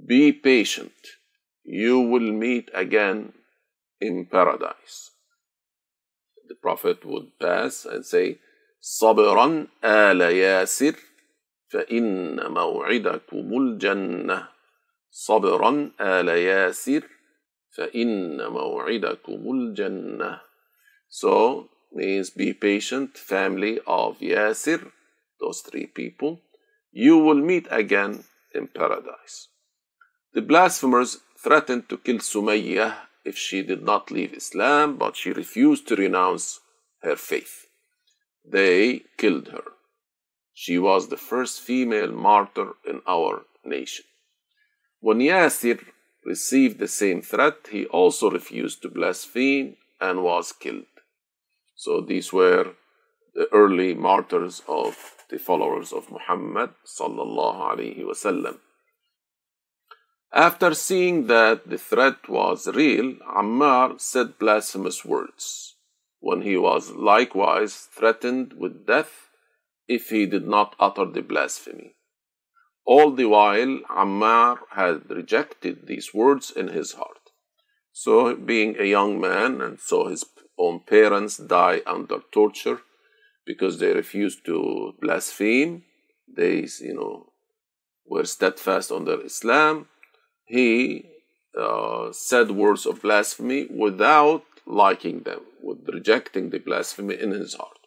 Be 0.06 0.30
patient, 0.32 1.18
you 1.64 1.98
will 1.98 2.30
meet 2.30 2.70
again 2.72 3.32
in 4.00 4.26
paradise 4.26 5.09
The 6.49 6.55
Prophet 6.55 7.05
would 7.05 7.39
pass 7.39 7.85
and 7.85 8.05
say, 8.05 8.39
صبرا 8.81 9.67
آل 9.83 10.21
ياسر 10.21 10.95
فإن 11.69 12.51
موعدكم 12.51 13.57
الجنة 13.57 14.47
صبرا 15.11 15.91
آل 16.01 16.27
ياسر 16.27 17.03
فإن 17.75 18.47
موعدكم 18.47 19.51
الجنة 19.51 20.41
So 21.07 21.69
means 21.93 22.29
be 22.29 22.53
patient, 22.53 23.17
family 23.17 23.79
of 23.87 24.19
Yasir, 24.19 24.91
those 25.39 25.61
three 25.61 25.85
people. 25.87 26.41
You 26.91 27.17
will 27.17 27.41
meet 27.51 27.67
again 27.71 28.25
in 28.53 28.67
paradise. 28.67 29.47
The 30.33 30.41
blasphemers 30.41 31.19
threatened 31.37 31.87
to 31.89 31.97
kill 31.97 32.17
Sumayyah 32.17 32.95
if 33.24 33.36
she 33.36 33.62
did 33.62 33.82
not 33.82 34.10
leave 34.10 34.32
Islam, 34.32 34.96
but 34.96 35.16
she 35.16 35.32
refused 35.32 35.86
to 35.88 35.96
renounce 35.96 36.60
her 37.02 37.16
faith. 37.16 37.66
They 38.44 39.02
killed 39.16 39.48
her. 39.48 39.64
She 40.54 40.78
was 40.78 41.08
the 41.08 41.16
first 41.16 41.60
female 41.60 42.12
martyr 42.12 42.72
in 42.88 43.00
our 43.06 43.44
nation. 43.64 44.04
When 45.00 45.18
Yasir 45.18 45.82
received 46.24 46.78
the 46.78 46.88
same 46.88 47.22
threat, 47.22 47.68
he 47.70 47.86
also 47.86 48.30
refused 48.30 48.82
to 48.82 48.88
blaspheme 48.88 49.76
and 50.00 50.22
was 50.22 50.52
killed. 50.52 50.84
So 51.74 52.00
these 52.00 52.32
were 52.32 52.74
the 53.34 53.48
early 53.52 53.94
martyrs 53.94 54.62
of 54.68 54.96
the 55.30 55.38
followers 55.38 55.92
of 55.92 56.10
Muhammad 56.10 56.70
sallallahu 56.84 57.60
alaihi 57.70 58.04
wasallam. 58.04 58.58
After 60.32 60.74
seeing 60.74 61.26
that 61.26 61.68
the 61.68 61.78
threat 61.78 62.28
was 62.28 62.68
real, 62.68 63.14
Ammar 63.36 64.00
said 64.00 64.38
blasphemous 64.38 65.04
words 65.04 65.74
when 66.20 66.42
he 66.42 66.56
was 66.56 66.92
likewise 66.92 67.88
threatened 67.90 68.52
with 68.52 68.86
death 68.86 69.28
if 69.88 70.10
he 70.10 70.26
did 70.26 70.46
not 70.46 70.76
utter 70.78 71.06
the 71.06 71.22
blasphemy. 71.22 71.96
All 72.84 73.10
the 73.10 73.26
while, 73.26 73.80
Ammar 73.90 74.60
had 74.70 75.10
rejected 75.10 75.86
these 75.86 76.14
words 76.14 76.50
in 76.50 76.68
his 76.68 76.92
heart. 76.92 77.30
So, 77.92 78.34
being 78.36 78.76
a 78.78 78.84
young 78.84 79.20
man, 79.20 79.60
and 79.60 79.80
saw 79.80 80.08
his 80.08 80.24
own 80.56 80.80
parents 80.80 81.38
die 81.38 81.82
under 81.86 82.20
torture 82.32 82.80
because 83.44 83.78
they 83.78 83.92
refused 83.92 84.44
to 84.46 84.94
blaspheme, 85.00 85.84
they, 86.28 86.66
you 86.80 86.94
know, 86.94 87.32
were 88.06 88.24
steadfast 88.24 88.92
on 88.92 89.04
their 89.04 89.20
Islam 89.24 89.88
He 90.49 91.05
uh, 91.57 92.11
said 92.11 92.51
words 92.51 92.85
of 92.85 93.01
blasphemy 93.01 93.67
without 93.69 94.43
liking 94.65 95.21
them, 95.21 95.41
with 95.61 95.87
rejecting 95.87 96.49
the 96.49 96.59
blasphemy 96.59 97.15
in 97.19 97.31
his 97.31 97.55
heart. 97.55 97.79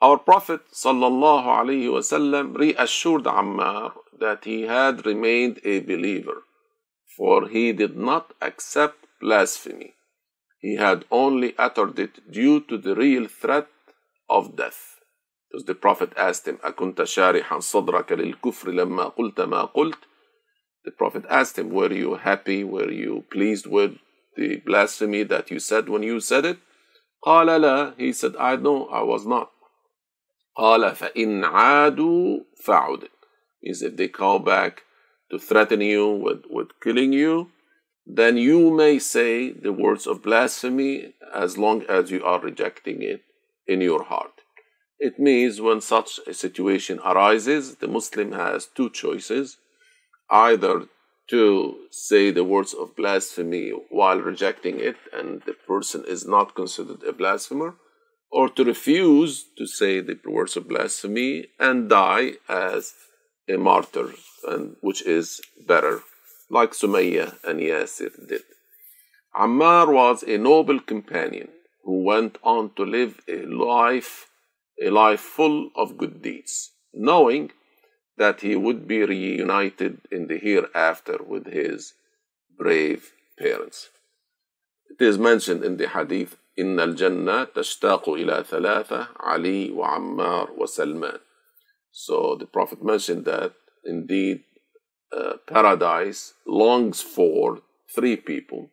Our 0.00 0.18
Prophet 0.18 0.60
وسلم, 0.70 2.56
reassured 2.56 3.24
Ammar 3.24 3.92
that 4.18 4.44
he 4.44 4.62
had 4.62 5.04
remained 5.04 5.60
a 5.64 5.80
believer 5.80 6.42
for 7.18 7.48
he 7.48 7.72
did 7.72 7.96
not 7.96 8.32
accept 8.40 9.06
blasphemy. 9.20 9.94
He 10.60 10.76
had 10.76 11.04
only 11.10 11.54
uttered 11.58 11.98
it 11.98 12.30
due 12.30 12.60
to 12.68 12.78
the 12.78 12.94
real 12.94 13.26
threat 13.26 13.68
of 14.30 14.54
death. 14.54 15.00
Because 15.50 15.64
the 15.64 15.74
Prophet 15.74 16.12
asked 16.16 16.46
him, 16.46 16.58
أكنت 16.62 17.02
شارحا 17.02 17.58
صدرك 17.58 18.12
للكفر 18.12 18.70
لما 18.70 19.04
قلت 19.16 19.40
ما 19.40 19.64
قلت? 19.64 19.98
The 20.84 20.90
Prophet 20.90 21.24
asked 21.28 21.58
him, 21.58 21.70
Were 21.70 21.92
you 21.92 22.14
happy? 22.14 22.64
Were 22.64 22.90
you 22.90 23.24
pleased 23.30 23.66
with 23.66 23.98
the 24.36 24.56
blasphemy 24.64 25.22
that 25.24 25.50
you 25.50 25.58
said 25.58 25.88
when 25.88 26.02
you 26.02 26.20
said 26.20 26.44
it? 26.44 26.58
قال 27.24 27.46
لا. 27.46 27.98
He 27.98 28.12
said, 28.12 28.36
I 28.36 28.56
know, 28.56 28.86
I 28.86 29.02
was 29.02 29.26
not. 29.26 29.50
قال 30.56 30.96
فإن 30.96 31.44
عادوا 31.44 32.44
فعد. 32.64 33.08
Means 33.62 33.82
if 33.82 33.96
they 33.96 34.08
come 34.08 34.44
back 34.44 34.84
to 35.30 35.38
threaten 35.38 35.80
you 35.80 36.08
with, 36.08 36.44
with 36.48 36.68
killing 36.80 37.12
you, 37.12 37.50
then 38.06 38.36
you 38.36 38.70
may 38.70 38.98
say 38.98 39.50
the 39.50 39.72
words 39.72 40.06
of 40.06 40.22
blasphemy 40.22 41.14
as 41.34 41.58
long 41.58 41.82
as 41.82 42.10
you 42.10 42.24
are 42.24 42.40
rejecting 42.40 43.02
it 43.02 43.22
in 43.66 43.80
your 43.80 44.04
heart. 44.04 44.40
It 44.98 45.18
means 45.18 45.60
when 45.60 45.80
such 45.80 46.18
a 46.26 46.32
situation 46.32 46.98
arises, 47.04 47.76
the 47.76 47.88
Muslim 47.88 48.32
has 48.32 48.66
two 48.66 48.90
choices 48.90 49.58
either 50.33 50.87
to 51.29 51.75
say 51.91 52.31
the 52.31 52.43
words 52.43 52.73
of 52.73 52.95
blasphemy 52.95 53.69
while 53.89 54.19
rejecting 54.19 54.79
it, 54.79 54.97
and 55.13 55.41
the 55.45 55.53
person 55.53 56.03
is 56.07 56.27
not 56.27 56.55
considered 56.55 57.03
a 57.03 57.13
blasphemer, 57.13 57.75
or 58.31 58.49
to 58.49 58.63
refuse 58.63 59.45
to 59.57 59.65
say 59.67 59.99
the 59.99 60.19
words 60.25 60.57
of 60.57 60.67
blasphemy 60.67 61.45
and 61.59 61.87
die 61.89 62.33
as 62.49 62.93
a 63.47 63.57
martyr, 63.57 64.11
and 64.47 64.75
which 64.81 65.01
is 65.03 65.39
better, 65.67 66.01
like 66.49 66.71
Sumayya 66.71 67.37
and 67.43 67.59
Yasir 67.59 68.11
did. 68.27 68.43
Ammar 69.35 69.93
was 69.93 70.23
a 70.23 70.37
noble 70.37 70.79
companion 70.79 71.49
who 71.83 72.03
went 72.03 72.37
on 72.43 72.71
to 72.75 72.83
live 72.83 73.21
a 73.27 73.45
life, 73.45 74.29
a 74.81 74.89
life 74.89 75.19
full 75.19 75.69
of 75.75 75.97
good 75.97 76.21
deeds, 76.21 76.71
knowing 76.93 77.51
that 78.16 78.40
he 78.40 78.56
would 78.56 78.86
be 78.86 79.04
reunited 79.04 80.00
in 80.10 80.26
the 80.26 80.38
hereafter 80.38 81.18
with 81.26 81.46
his 81.46 81.94
brave 82.58 83.12
parents. 83.38 83.90
It 84.90 85.04
is 85.04 85.18
mentioned 85.18 85.64
in 85.64 85.76
the 85.76 85.88
hadith, 85.88 86.36
إن 86.58 86.80
الجنة 86.80 87.44
تشتاق 87.54 88.08
إلى 88.08 88.44
ثلاثة 88.44 89.08
علي 89.16 89.70
وعمار 89.70 90.50
وسلمان. 90.58 91.20
So 91.92 92.34
the 92.34 92.46
Prophet 92.46 92.82
mentioned 92.82 93.24
that 93.26 93.52
indeed 93.84 94.42
uh, 95.16 95.34
paradise 95.46 96.34
longs 96.46 97.00
for 97.00 97.60
three 97.94 98.16
people 98.16 98.70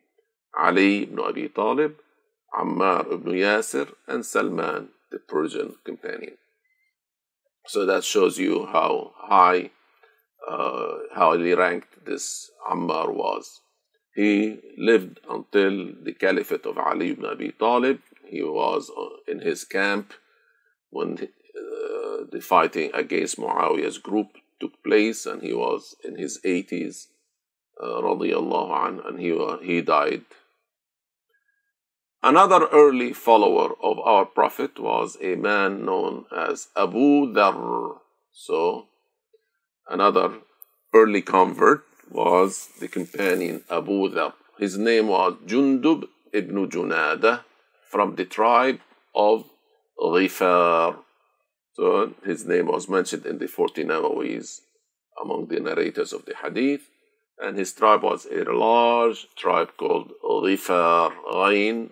Ali 0.58 1.02
ibn 1.02 1.20
Abi 1.20 1.48
Talib, 1.48 1.96
Ammar 2.58 3.12
ibn 3.12 3.32
Yasir, 3.32 3.92
and 4.08 4.24
Salman, 4.24 4.88
the 5.10 5.18
Persian 5.18 5.76
companion. 5.84 6.38
So 7.67 7.85
that 7.85 8.03
shows 8.03 8.37
you 8.37 8.65
how 8.65 9.13
high, 9.17 9.71
uh, 10.47 10.97
how 11.13 11.31
highly 11.31 11.53
ranked 11.53 12.05
this 12.05 12.49
Ammar 12.69 13.13
was. 13.13 13.61
He 14.15 14.59
lived 14.77 15.19
until 15.29 15.93
the 16.03 16.13
caliphate 16.13 16.65
of 16.65 16.77
Ali 16.77 17.11
ibn 17.11 17.25
Abi 17.25 17.51
Talib. 17.51 17.99
He 18.25 18.41
was 18.43 18.89
uh, 18.89 19.31
in 19.31 19.39
his 19.39 19.63
camp 19.63 20.13
when 20.89 21.15
the, 21.15 21.25
uh, 21.25 22.25
the 22.31 22.41
fighting 22.41 22.91
against 22.93 23.37
Muawiyah's 23.37 23.97
group 23.97 24.27
took 24.59 24.83
place, 24.83 25.25
and 25.25 25.41
he 25.41 25.53
was 25.53 25.95
in 26.03 26.17
his 26.17 26.39
80s, 26.45 27.07
uh, 27.81 28.01
radiallahu 28.01 28.87
an, 28.87 29.01
and 29.05 29.19
he, 29.19 29.31
uh, 29.31 29.57
he 29.57 29.81
died 29.81 30.23
Another 32.23 32.67
early 32.67 33.13
follower 33.13 33.73
of 33.81 33.97
our 33.97 34.25
Prophet 34.25 34.79
was 34.79 35.17
a 35.21 35.33
man 35.33 35.83
known 35.83 36.25
as 36.31 36.67
Abu 36.77 37.33
Dharr. 37.33 37.97
So, 38.31 38.85
another 39.89 40.35
early 40.93 41.23
convert 41.23 41.83
was 42.11 42.69
the 42.79 42.87
companion 42.87 43.63
Abu 43.71 44.07
Dharr. 44.09 44.33
His 44.59 44.77
name 44.77 45.07
was 45.07 45.33
Jundub 45.47 46.07
ibn 46.31 46.69
Junada 46.69 47.43
from 47.89 48.15
the 48.15 48.25
tribe 48.25 48.81
of 49.15 49.45
Ghifar. 49.99 50.97
So, 51.73 52.13
his 52.23 52.45
name 52.45 52.67
was 52.67 52.87
mentioned 52.87 53.25
in 53.25 53.39
the 53.39 53.47
40 53.47 53.85
Nawawis 53.85 54.59
among 55.19 55.47
the 55.47 55.59
narrators 55.59 56.13
of 56.13 56.25
the 56.25 56.35
Hadith. 56.35 56.87
And 57.39 57.57
his 57.57 57.73
tribe 57.73 58.03
was 58.03 58.27
a 58.27 58.43
large 58.43 59.25
tribe 59.35 59.71
called 59.75 60.11
Ghifar, 60.23 61.13
Ghain, 61.33 61.89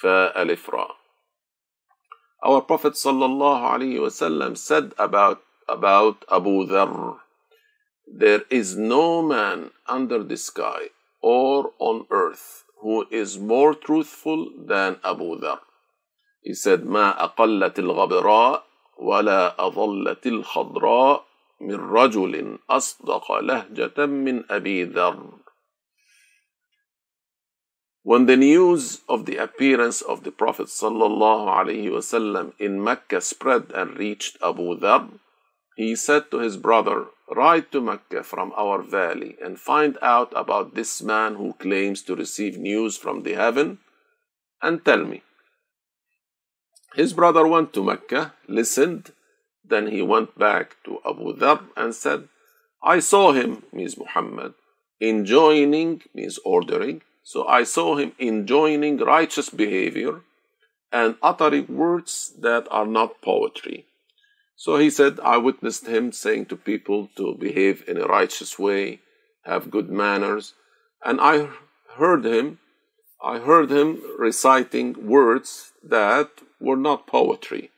فألف 0.00 0.70
را 0.70 0.88
Our 2.42 2.60
Prophet 2.62 2.92
sallallahu 2.92 3.66
alaihi 3.74 3.98
wasallam 3.98 4.56
said 4.56 4.92
about, 4.96 5.42
about 5.68 6.24
Abu 6.30 6.66
Dharr, 6.66 7.18
There 8.06 8.42
is 8.48 8.76
no 8.76 9.22
man 9.22 9.70
under 9.88 10.22
the 10.22 10.36
sky 10.36 10.90
or 11.20 11.72
on 11.80 12.06
earth 12.10 12.64
who 12.80 13.06
is 13.10 13.38
more 13.38 13.74
truthful 13.74 14.50
than 14.56 15.00
Abu 15.02 15.40
Dharr. 15.40 15.60
He 16.42 16.54
said, 16.54 16.84
ما 16.84 17.10
أقلت 17.24 17.78
الغبراء 17.78 18.64
ولا 18.98 19.66
أظلت 19.66 20.26
الخضراء 20.26 21.24
من 21.60 21.74
رجل 21.74 22.58
أصدق 22.70 23.32
لهجة 23.32 24.06
من 24.06 24.44
أبي 24.50 24.84
ذر 24.84 25.47
When 28.08 28.24
the 28.24 28.38
news 28.38 29.02
of 29.06 29.26
the 29.26 29.36
appearance 29.36 30.00
of 30.00 30.24
the 30.24 30.32
Prophet 30.32 30.70
in 32.58 32.82
Mecca 32.82 33.20
spread 33.20 33.70
and 33.74 33.98
reached 33.98 34.38
Abu 34.42 34.78
Dhar, 34.80 35.10
he 35.76 35.94
said 35.94 36.30
to 36.30 36.38
his 36.38 36.56
brother, 36.56 37.08
Ride 37.30 37.70
to 37.72 37.82
Mecca 37.82 38.22
from 38.22 38.54
our 38.56 38.80
valley 38.80 39.36
and 39.44 39.60
find 39.60 39.98
out 40.00 40.32
about 40.34 40.74
this 40.74 41.02
man 41.02 41.34
who 41.34 41.52
claims 41.52 42.00
to 42.04 42.16
receive 42.16 42.56
news 42.56 42.96
from 42.96 43.24
the 43.24 43.34
heaven 43.34 43.76
and 44.62 44.82
tell 44.82 45.04
me. 45.04 45.22
His 46.94 47.12
brother 47.12 47.46
went 47.46 47.74
to 47.74 47.84
Mecca, 47.84 48.32
listened, 48.48 49.12
then 49.62 49.88
he 49.88 50.00
went 50.00 50.38
back 50.38 50.76
to 50.84 51.00
Abu 51.04 51.36
Dhar 51.36 51.60
and 51.76 51.94
said, 51.94 52.30
I 52.82 53.00
saw 53.00 53.32
him, 53.32 53.64
means 53.70 53.98
Muhammad, 53.98 54.54
enjoining, 55.00 56.02
means 56.14 56.38
ordering, 56.44 57.02
so 57.22 57.46
I 57.46 57.64
saw 57.64 57.96
him 57.96 58.12
enjoining 58.18 58.98
righteous 58.98 59.50
behavior 59.50 60.22
and 60.90 61.16
uttering 61.22 61.76
words 61.76 62.32
that 62.40 62.66
are 62.70 62.86
not 62.86 63.20
poetry. 63.20 63.86
So 64.56 64.76
he 64.76 64.90
said, 64.90 65.20
I 65.20 65.36
witnessed 65.36 65.86
him 65.86 66.10
saying 66.10 66.46
to 66.46 66.56
people 66.56 67.10
to 67.16 67.34
behave 67.34 67.84
in 67.86 67.98
a 67.98 68.06
righteous 68.06 68.58
way, 68.58 69.00
have 69.44 69.70
good 69.70 69.88
manners, 69.88 70.54
and 71.04 71.20
I 71.20 71.48
heard 71.96 72.24
him, 72.24 72.58
I 73.22 73.38
heard 73.38 73.70
him 73.70 74.02
reciting 74.18 75.06
words 75.06 75.72
that 75.82 76.30
were 76.60 76.76
not 76.76 77.06
poetry. 77.06 77.70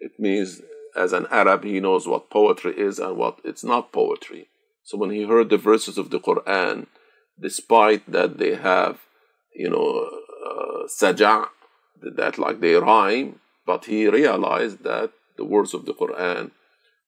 It 0.00 0.18
means, 0.18 0.60
as 0.96 1.12
an 1.12 1.26
Arab, 1.30 1.64
he 1.64 1.80
knows 1.80 2.06
what 2.06 2.30
poetry 2.30 2.74
is 2.78 2.98
and 2.98 3.16
what 3.16 3.38
it's 3.44 3.64
not 3.64 3.92
poetry. 3.92 4.48
So 4.88 4.96
when 4.96 5.10
he 5.10 5.24
heard 5.24 5.50
the 5.50 5.58
verses 5.58 5.98
of 5.98 6.08
the 6.08 6.18
Quran, 6.18 6.86
despite 7.38 8.10
that 8.10 8.38
they 8.38 8.54
have, 8.54 9.00
you 9.54 9.68
know, 9.68 10.08
uh, 10.48 10.88
that 12.16 12.38
like 12.38 12.60
they 12.60 12.72
rhyme, 12.72 13.38
but 13.66 13.84
he 13.84 14.08
realized 14.08 14.84
that 14.84 15.10
the 15.36 15.44
words 15.44 15.74
of 15.74 15.84
the 15.84 15.92
Quran 15.92 16.52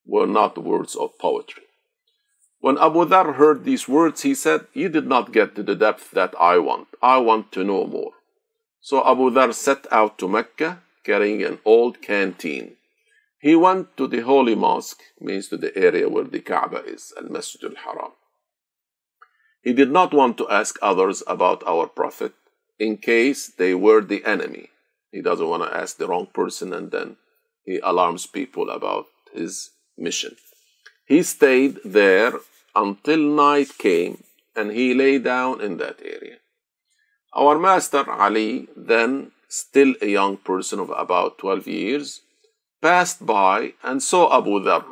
were 0.05 0.27
not 0.27 0.63
words 0.63 0.95
of 0.95 1.19
poetry. 1.19 1.63
When 2.59 2.77
Abu 2.77 3.07
Dhar 3.07 3.37
heard 3.37 3.65
these 3.65 3.89
words, 3.89 4.21
he 4.29 4.35
said, 4.35 4.67
You 4.75 4.91
did 4.91 5.07
not 5.07 5.33
get 5.33 5.55
to 5.55 5.63
the 5.63 5.75
depth 5.75 6.11
that 6.11 6.35
I 6.39 6.59
want. 6.59 6.89
I 7.01 7.17
want 7.17 7.51
to 7.53 7.65
know 7.65 7.87
more. 7.87 8.13
So 8.83 9.03
Abu 9.11 9.31
Dhar 9.31 9.55
set 9.55 9.91
out 9.91 10.19
to 10.19 10.29
Mecca 10.29 10.83
carrying 11.03 11.43
an 11.43 11.61
old 11.65 12.03
canteen. 12.03 12.77
He 13.41 13.57
went 13.57 13.97
to 13.97 14.07
the 14.07 14.21
holy 14.21 14.55
mosque, 14.55 15.03
means 15.19 15.49
to 15.49 15.57
the 15.57 15.77
area 15.77 16.09
where 16.09 16.25
the 16.25 16.41
Kaaba 16.41 16.85
is, 16.85 17.13
Al 17.17 17.31
Masjid 17.31 17.65
al 17.65 17.77
Haram. 17.85 18.13
He 19.63 19.73
did 19.73 19.91
not 19.91 20.13
want 20.13 20.37
to 20.39 20.49
ask 20.49 20.79
others 20.83 21.23
about 21.27 21.63
our 21.67 21.87
Prophet 21.87 22.35
in 22.79 22.99
case 22.99 23.49
they 23.49 23.75
were 23.75 24.03
the 24.03 24.25
enemy. 24.25 24.69
He 25.11 25.23
doesn't 25.23 25.49
want 25.49 25.63
to 25.63 25.75
ask 25.75 25.97
the 25.97 26.07
wrong 26.07 26.29
person 26.33 26.73
and 26.73 26.91
then 26.91 27.17
he 27.65 27.79
alarms 27.79 28.27
people 28.27 28.71
about 28.71 29.07
his 29.33 29.71
mission. 29.97 30.37
He 31.07 31.23
stayed 31.23 31.79
there 31.85 32.35
until 32.75 33.19
night 33.19 33.77
came 33.79 34.23
and 34.55 34.71
he 34.71 34.95
lay 34.95 35.19
down 35.19 35.61
in 35.61 35.79
that 35.79 36.01
area. 36.03 36.37
Our 37.35 37.59
master 37.59 38.05
Ali, 38.11 38.69
then 38.77 39.33
still 39.49 39.95
a 40.01 40.07
young 40.07 40.37
person 40.37 40.79
of 40.79 40.91
about 40.91 41.39
12 41.39 41.67
years, 41.67 42.23
passed 42.83 43.25
by 43.27 43.75
and 43.83 44.03
saw 44.03 44.37
Abu 44.37 44.61
Dhar. 44.61 44.85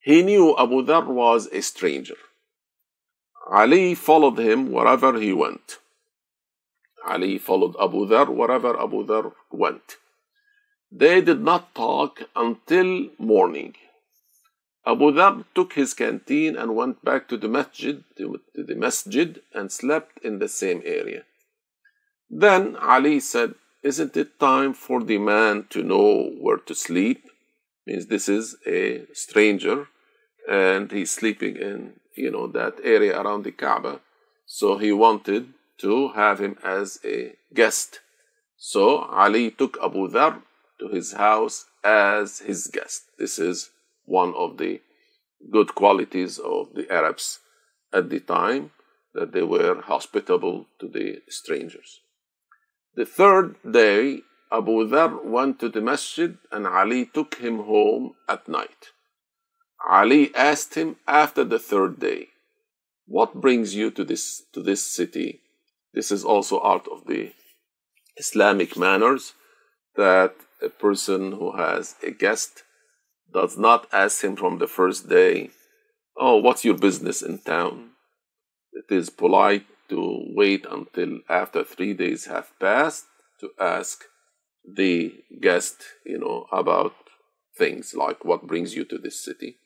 He 0.00 0.22
knew 0.22 0.56
Abu 0.58 0.82
Dhar 0.82 1.06
was 1.06 1.46
a 1.52 1.60
stranger 1.60 2.16
Ali 3.50 3.96
followed 3.96 4.38
him 4.38 4.70
wherever 4.70 5.18
he 5.18 5.32
went. 5.32 5.78
Ali 7.04 7.36
followed 7.38 7.74
Abu 7.80 8.06
Dhar 8.06 8.28
wherever 8.28 8.80
Abu 8.80 9.04
Dhar 9.04 9.32
went. 9.50 9.96
They 10.92 11.20
did 11.20 11.40
not 11.40 11.74
talk 11.74 12.22
until 12.36 13.08
morning. 13.18 13.74
Abu 14.86 15.10
Dhar 15.10 15.44
took 15.54 15.72
his 15.72 15.94
canteen 15.94 16.56
and 16.56 16.76
went 16.76 17.04
back 17.04 17.28
to 17.28 17.36
the 17.36 17.48
masjid, 17.48 18.04
to 18.16 18.40
the 18.54 18.76
masjid 18.76 19.42
and 19.52 19.72
slept 19.72 20.24
in 20.24 20.38
the 20.38 20.48
same 20.48 20.82
area. 20.84 21.24
Then 22.28 22.76
Ali 22.76 23.18
said, 23.18 23.54
Isn't 23.82 24.14
it 24.16 24.38
time 24.38 24.74
for 24.74 25.02
the 25.02 25.16
man 25.16 25.66
to 25.70 25.82
know 25.82 26.30
where 26.38 26.58
to 26.58 26.74
sleep? 26.74 27.24
Means 27.86 28.06
this 28.06 28.28
is 28.28 28.56
a 28.66 29.06
stranger 29.14 29.88
and 30.48 30.92
he's 30.92 31.10
sleeping 31.10 31.56
in, 31.56 31.94
you 32.14 32.30
know, 32.30 32.46
that 32.48 32.74
area 32.84 33.18
around 33.18 33.44
the 33.44 33.52
Kaaba. 33.52 34.00
So 34.44 34.76
he 34.76 34.92
wanted 34.92 35.54
to 35.78 36.10
have 36.10 36.40
him 36.40 36.58
as 36.62 36.98
a 37.04 37.36
guest. 37.54 38.00
So 38.58 38.98
Ali 38.98 39.50
took 39.50 39.78
Abu 39.82 40.08
Dhar 40.08 40.42
to 40.78 40.88
his 40.88 41.14
house 41.14 41.64
as 41.82 42.40
his 42.40 42.66
guest. 42.66 43.04
This 43.18 43.38
is 43.38 43.70
one 44.04 44.34
of 44.34 44.58
the 44.58 44.82
good 45.50 45.74
qualities 45.74 46.38
of 46.38 46.74
the 46.74 46.90
Arabs 46.92 47.38
at 47.94 48.10
the 48.10 48.20
time, 48.20 48.72
that 49.14 49.32
they 49.32 49.42
were 49.42 49.80
hospitable 49.80 50.66
to 50.78 50.86
the 50.86 51.22
strangers. 51.28 52.00
The 52.94 53.06
third 53.06 53.56
day, 53.70 54.22
Abu 54.52 54.88
Dhar 54.88 55.24
went 55.24 55.60
to 55.60 55.68
the 55.68 55.80
masjid 55.80 56.36
and 56.50 56.66
Ali 56.66 57.06
took 57.06 57.36
him 57.36 57.58
home 57.58 58.14
at 58.28 58.48
night. 58.48 58.88
Ali 59.88 60.34
asked 60.34 60.74
him 60.74 60.96
after 61.06 61.44
the 61.44 61.58
third 61.58 62.00
day, 62.00 62.28
What 63.06 63.40
brings 63.40 63.74
you 63.74 63.90
to 63.92 64.04
this, 64.04 64.42
to 64.52 64.62
this 64.62 64.84
city? 64.84 65.40
This 65.94 66.10
is 66.10 66.24
also 66.24 66.62
out 66.62 66.86
of 66.88 67.06
the 67.06 67.32
Islamic 68.16 68.76
manners 68.76 69.34
that 69.96 70.34
a 70.62 70.68
person 70.68 71.32
who 71.32 71.56
has 71.56 71.94
a 72.02 72.10
guest 72.10 72.64
does 73.32 73.56
not 73.56 73.86
ask 73.92 74.22
him 74.22 74.36
from 74.36 74.58
the 74.58 74.66
first 74.66 75.08
day, 75.08 75.50
Oh, 76.16 76.36
what's 76.36 76.64
your 76.64 76.76
business 76.76 77.22
in 77.22 77.38
town? 77.38 77.90
It 78.72 78.92
is 78.94 79.10
polite 79.10 79.66
to 79.90 80.24
wait 80.34 80.66
until 80.70 81.20
after 81.28 81.62
three 81.62 81.92
days 81.94 82.26
have 82.26 82.58
passed 82.58 83.06
to 83.40 83.50
ask 83.60 84.04
the 84.66 85.14
guest, 85.40 85.82
you 86.04 86.18
know, 86.18 86.46
about 86.52 86.94
things 87.56 87.94
like 87.94 88.24
what 88.24 88.46
brings 88.46 88.74
you 88.74 88.84
to 88.84 88.98
this 88.98 89.22
city. 89.24 89.56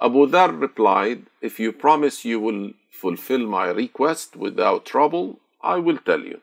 Abu 0.00 0.26
Dhar 0.26 0.60
replied, 0.60 1.26
If 1.40 1.58
you 1.58 1.72
promise 1.72 2.24
you 2.24 2.38
will 2.38 2.72
fulfill 2.90 3.46
my 3.46 3.68
request 3.68 4.36
without 4.36 4.84
trouble, 4.84 5.40
I 5.62 5.76
will 5.76 5.98
tell 5.98 6.20
you. 6.20 6.40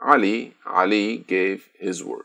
Ali, 0.00 0.54
Ali 0.66 1.18
gave 1.18 1.68
his 1.78 2.02
word. 2.02 2.24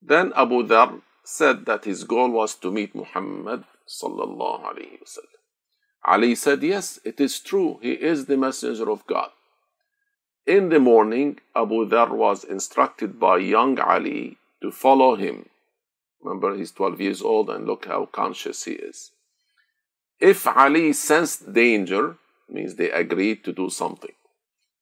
Then 0.00 0.32
Abu 0.34 0.62
Dhar 0.66 1.02
said 1.24 1.66
that 1.66 1.84
his 1.84 2.04
goal 2.04 2.30
was 2.30 2.54
to 2.56 2.70
meet 2.70 2.94
Muhammad 2.94 3.64
sallallahu 3.86 4.64
alaihi 4.70 4.98
wasallam. 5.04 5.39
Ali 6.04 6.34
said, 6.34 6.62
Yes, 6.62 6.98
it 7.04 7.20
is 7.20 7.40
true. 7.40 7.78
He 7.82 7.92
is 7.92 8.26
the 8.26 8.36
messenger 8.36 8.90
of 8.90 9.06
God. 9.06 9.30
In 10.46 10.70
the 10.70 10.80
morning, 10.80 11.38
Abu 11.54 11.86
Dhar 11.88 12.10
was 12.10 12.44
instructed 12.44 13.20
by 13.20 13.38
young 13.38 13.78
Ali 13.78 14.38
to 14.62 14.70
follow 14.70 15.14
him. 15.14 15.48
Remember, 16.22 16.56
he's 16.56 16.72
12 16.72 17.00
years 17.00 17.22
old 17.22 17.50
and 17.50 17.66
look 17.66 17.86
how 17.86 18.06
conscious 18.06 18.64
he 18.64 18.72
is. 18.72 19.12
If 20.18 20.46
Ali 20.46 20.92
sensed 20.92 21.52
danger, 21.52 22.16
means 22.48 22.74
they 22.74 22.90
agreed 22.90 23.44
to 23.44 23.52
do 23.52 23.70
something. 23.70 24.12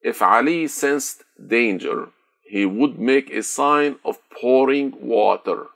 If 0.00 0.22
Ali 0.22 0.68
sensed 0.68 1.24
danger, 1.46 2.08
he 2.42 2.64
would 2.64 2.98
make 2.98 3.30
a 3.30 3.42
sign 3.42 3.96
of 4.04 4.18
pouring 4.30 4.94
water. 5.00 5.66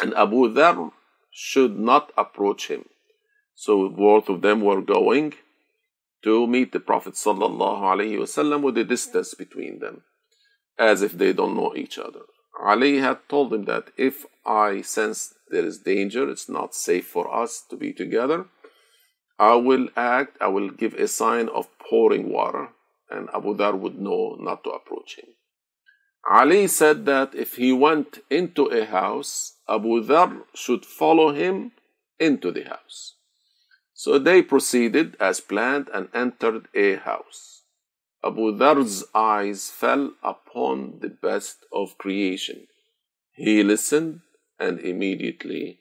And 0.00 0.14
Abu 0.14 0.48
Dhar 0.52 0.92
should 1.30 1.78
not 1.78 2.12
approach 2.16 2.68
him. 2.68 2.86
So 3.56 3.88
both 3.88 4.28
of 4.28 4.42
them 4.42 4.60
were 4.60 4.82
going 4.82 5.32
to 6.22 6.46
meet 6.46 6.72
the 6.72 6.80
Prophet 6.80 7.14
ﷺ 7.14 8.62
with 8.62 8.78
a 8.78 8.84
distance 8.84 9.34
between 9.34 9.78
them, 9.78 10.02
as 10.78 11.02
if 11.02 11.12
they 11.12 11.32
don't 11.32 11.56
know 11.56 11.74
each 11.74 11.98
other. 11.98 12.20
Ali 12.60 12.98
had 12.98 13.28
told 13.28 13.52
him 13.52 13.64
that 13.64 13.90
if 13.96 14.26
I 14.44 14.82
sense 14.82 15.34
there 15.50 15.64
is 15.64 15.78
danger, 15.78 16.28
it's 16.30 16.48
not 16.48 16.74
safe 16.74 17.06
for 17.06 17.34
us 17.34 17.62
to 17.70 17.76
be 17.76 17.92
together, 17.92 18.46
I 19.38 19.54
will 19.54 19.88
act, 19.96 20.36
I 20.40 20.48
will 20.48 20.70
give 20.70 20.94
a 20.94 21.08
sign 21.08 21.48
of 21.48 21.68
pouring 21.78 22.30
water, 22.30 22.68
and 23.10 23.28
Abu 23.34 23.54
Dhar 23.56 23.74
would 23.78 23.98
know 23.98 24.36
not 24.38 24.64
to 24.64 24.70
approach 24.70 25.16
him. 25.16 25.28
Ali 26.28 26.66
said 26.66 27.06
that 27.06 27.34
if 27.34 27.56
he 27.56 27.72
went 27.72 28.18
into 28.30 28.66
a 28.66 28.84
house, 28.84 29.58
Abu 29.68 30.02
Dhar 30.02 30.42
should 30.54 30.84
follow 30.84 31.32
him 31.32 31.72
into 32.18 32.50
the 32.50 32.64
house. 32.64 33.15
So 33.98 34.18
they 34.18 34.42
proceeded 34.42 35.16
as 35.18 35.40
planned 35.40 35.88
and 35.92 36.10
entered 36.12 36.68
a 36.74 36.96
house. 36.96 37.62
Abu 38.22 38.52
Dhar's 38.58 39.04
eyes 39.14 39.70
fell 39.70 40.12
upon 40.22 40.98
the 41.00 41.08
best 41.08 41.64
of 41.72 41.96
creation. 41.96 42.66
He 43.32 43.62
listened 43.62 44.20
and 44.60 44.80
immediately 44.80 45.78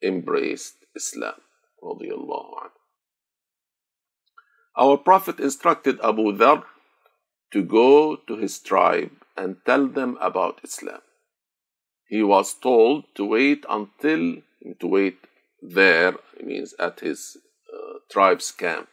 embraced 0.00 0.76
Islam. 0.94 1.40
Our 4.76 4.96
Prophet 4.96 5.40
instructed 5.40 5.98
Abu 6.04 6.38
Dhar 6.38 6.62
to 7.52 7.64
go 7.64 8.14
to 8.28 8.36
his 8.36 8.60
tribe 8.60 9.10
and 9.36 9.56
tell 9.66 9.88
them 9.88 10.16
about 10.20 10.60
Islam. 10.62 11.00
He 12.08 12.22
was 12.22 12.54
told 12.54 13.06
to 13.16 13.24
wait 13.24 13.66
until, 13.68 14.36
to 14.78 14.86
wait 14.86 15.18
there, 15.60 16.14
means 16.40 16.72
at 16.78 17.00
his 17.00 17.38
tribe's 18.10 18.50
camp. 18.50 18.88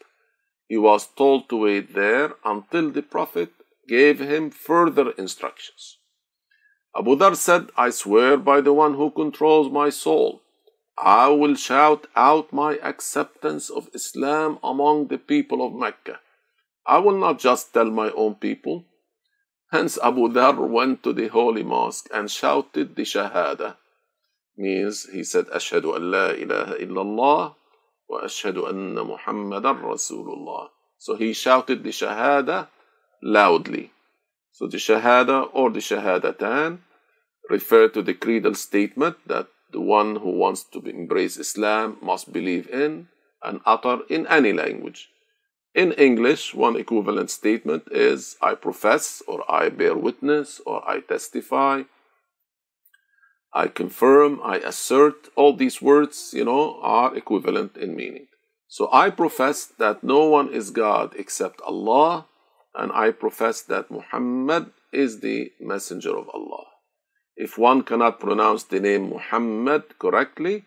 He 0.68 0.78
was 0.78 1.08
told 1.08 1.50
to 1.50 1.58
wait 1.58 1.94
there 1.94 2.34
until 2.44 2.90
the 2.90 3.02
Prophet 3.02 3.52
gave 3.88 4.20
him 4.20 4.50
further 4.50 5.12
instructions. 5.12 5.98
Abu 6.96 7.16
Dhar 7.16 7.36
said, 7.36 7.70
I 7.76 7.90
swear 7.90 8.38
by 8.38 8.62
the 8.62 8.74
one 8.74 8.94
who 8.96 9.12
controls 9.12 9.72
my 9.72 9.90
soul, 9.90 10.42
I 10.98 11.28
will 11.30 11.56
shout 11.56 12.08
out 12.16 12.54
my 12.54 12.78
acceptance 12.84 13.70
of 13.70 13.90
Islam 13.94 14.60
among 14.64 15.08
the 15.08 15.18
people 15.18 15.66
of 15.66 15.74
Mecca. 15.74 16.20
I 16.86 17.00
will 17.00 17.18
not 17.18 17.40
just 17.40 17.74
tell 17.74 17.90
my 17.90 18.12
own 18.12 18.36
people, 18.36 18.86
Hence 19.72 19.98
Abu 20.04 20.30
Dhar 20.30 20.56
went 20.70 21.02
to 21.02 21.14
the 21.14 21.30
holy 21.30 21.64
mosque 21.64 22.08
and 22.14 22.30
shouted 22.30 22.96
the 22.96 23.02
Shahada. 23.02 23.78
Means 24.56 25.10
he 25.12 25.24
said, 25.24 25.48
Ashhadu 25.48 25.96
an 25.96 26.12
la 26.12 26.28
ilaha 26.28 26.76
illallah 26.76 27.56
wa 28.08 28.22
ashhadu 28.22 28.68
anna 28.68 29.04
Muhammadan 29.04 29.78
Rasulullah. 29.82 30.70
So 30.98 31.16
he 31.16 31.34
shouted 31.34 31.84
the 31.84 31.90
Shahada 31.90 32.68
loudly. 33.22 33.92
So 34.52 34.68
the 34.68 34.78
Shahada 34.78 35.50
or 35.54 35.72
the 35.72 35.80
Shahadatan 35.80 36.80
refer 37.50 37.88
to 37.90 38.02
the 38.02 38.14
creedal 38.14 38.56
statement 38.56 39.18
that 39.28 39.48
the 39.72 39.82
one 39.82 40.18
who 40.18 40.32
wants 40.32 40.64
to 40.64 40.80
embrace 40.80 41.38
Islam 41.38 41.98
must 42.02 42.32
believe 42.32 42.70
in 42.70 43.08
and 43.44 43.60
utter 43.66 44.00
in 44.10 44.28
any 44.28 44.54
language. 44.54 45.10
In 45.74 45.92
English, 45.94 46.54
one 46.54 46.76
equivalent 46.76 47.32
statement 47.32 47.88
is 47.92 48.38
I 48.42 48.54
profess, 48.54 49.24
or 49.28 49.44
I 49.52 49.70
bear 49.70 49.96
witness, 49.98 50.62
or 50.66 50.88
I 50.88 51.00
testify. 51.00 51.84
I 53.54 53.68
confirm, 53.68 54.42
I 54.44 54.58
assert. 54.58 55.30
All 55.36 55.56
these 55.56 55.82
words, 55.82 56.32
you 56.34 56.46
know, 56.46 56.80
are 56.82 57.16
equivalent 57.16 57.78
in 57.78 57.96
meaning. 57.96 58.28
So 58.68 58.90
I 58.92 59.12
profess 59.12 59.66
that 59.78 60.04
no 60.04 60.26
one 60.26 60.50
is 60.52 60.72
God 60.72 61.14
except 61.18 61.62
Allah, 61.62 62.26
and 62.74 62.92
I 62.92 63.12
profess 63.12 63.62
that 63.62 63.92
Muhammad 63.92 64.72
is 64.92 65.20
the 65.20 65.52
messenger 65.62 66.18
of 66.18 66.30
Allah. 66.34 66.66
If 67.36 67.58
one 67.58 67.84
cannot 67.84 68.20
pronounce 68.20 68.64
the 68.64 68.80
name 68.80 69.10
Muhammad 69.10 70.00
correctly, 70.00 70.66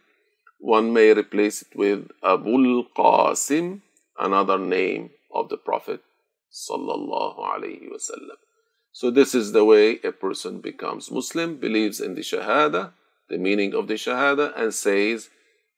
one 0.59 0.93
may 0.93 1.13
replace 1.13 1.63
it 1.63 1.75
with 1.75 2.09
Abul 2.23 2.87
Qasim 2.97 3.83
another 4.19 4.59
name 4.59 5.11
of 5.35 5.49
the 5.49 5.57
Prophet 5.57 6.01
sallallahu 6.51 7.39
alaihi 7.39 7.91
wasallam. 7.93 8.39
So 8.97 9.11
this 9.11 9.35
is 9.35 9.53
the 9.53 9.63
way 9.63 10.01
a 10.05 10.11
person 10.11 10.61
becomes 10.63 11.11
Muslim, 11.11 11.59
believes 11.59 12.01
in 12.01 12.15
the 12.15 12.23
Shahada, 12.23 12.93
the 13.29 13.37
meaning 13.37 13.75
of 13.75 13.89
the 13.89 13.99
Shahada, 14.01 14.55
and 14.57 14.73
says 14.73 15.29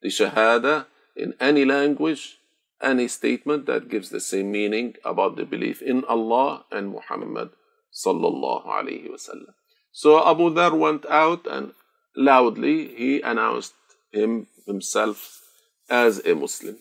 the 0.00 0.06
Shahada 0.06 0.86
in 1.16 1.34
any 1.40 1.64
language, 1.64 2.38
any 2.80 3.08
statement 3.08 3.66
that 3.66 3.88
gives 3.88 4.10
the 4.10 4.20
same 4.20 4.52
meaning 4.52 4.94
about 5.04 5.34
the 5.34 5.44
belief 5.44 5.82
in 5.82 6.04
Allah 6.04 6.64
and 6.70 6.90
Muhammad 6.90 7.50
sallallahu 7.92 8.64
alaihi 8.68 9.10
wasallam. 9.10 9.52
So 9.90 10.24
Abu 10.24 10.50
Dhar 10.54 10.78
went 10.78 11.04
out 11.06 11.44
and 11.50 11.72
loudly 12.14 12.94
he 12.94 13.20
announced 13.20 13.74
him 14.12 14.46
himself 14.64 15.42
as 15.90 16.24
a 16.24 16.36
Muslim. 16.36 16.76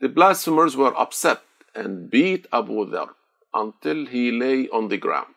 The 0.00 0.08
blasphemers 0.08 0.76
were 0.76 0.98
upset 0.98 1.42
and 1.76 2.10
beat 2.10 2.48
Abu 2.52 2.86
Dhar 2.90 3.10
until 3.54 4.06
he 4.06 4.32
lay 4.32 4.68
on 4.70 4.88
the 4.88 4.98
ground. 4.98 5.34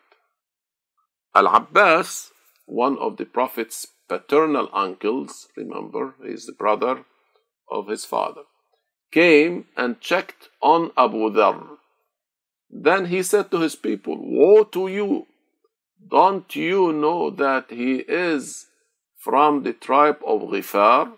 Al 1.34 1.48
Abbas, 1.48 2.30
one 2.66 2.96
of 2.98 3.16
the 3.16 3.24
Prophet's 3.24 3.88
paternal 4.08 4.68
uncles, 4.72 5.48
remember, 5.56 6.14
he's 6.24 6.46
the 6.46 6.52
brother 6.52 7.04
of 7.68 7.88
his 7.88 8.04
father, 8.04 8.42
came 9.10 9.66
and 9.76 10.00
checked 10.00 10.48
on 10.62 10.92
Abu 10.96 11.30
Dhar. 11.30 11.78
Then 12.70 13.06
he 13.06 13.22
said 13.22 13.50
to 13.50 13.60
his 13.60 13.74
people, 13.74 14.16
Woe 14.18 14.64
to 14.64 14.88
you! 14.88 15.26
Don't 16.08 16.54
you 16.54 16.92
know 16.92 17.30
that 17.30 17.70
he 17.70 17.96
is 17.96 18.66
from 19.18 19.62
the 19.62 19.72
tribe 19.72 20.18
of 20.26 20.42
Ghifar? 20.42 21.14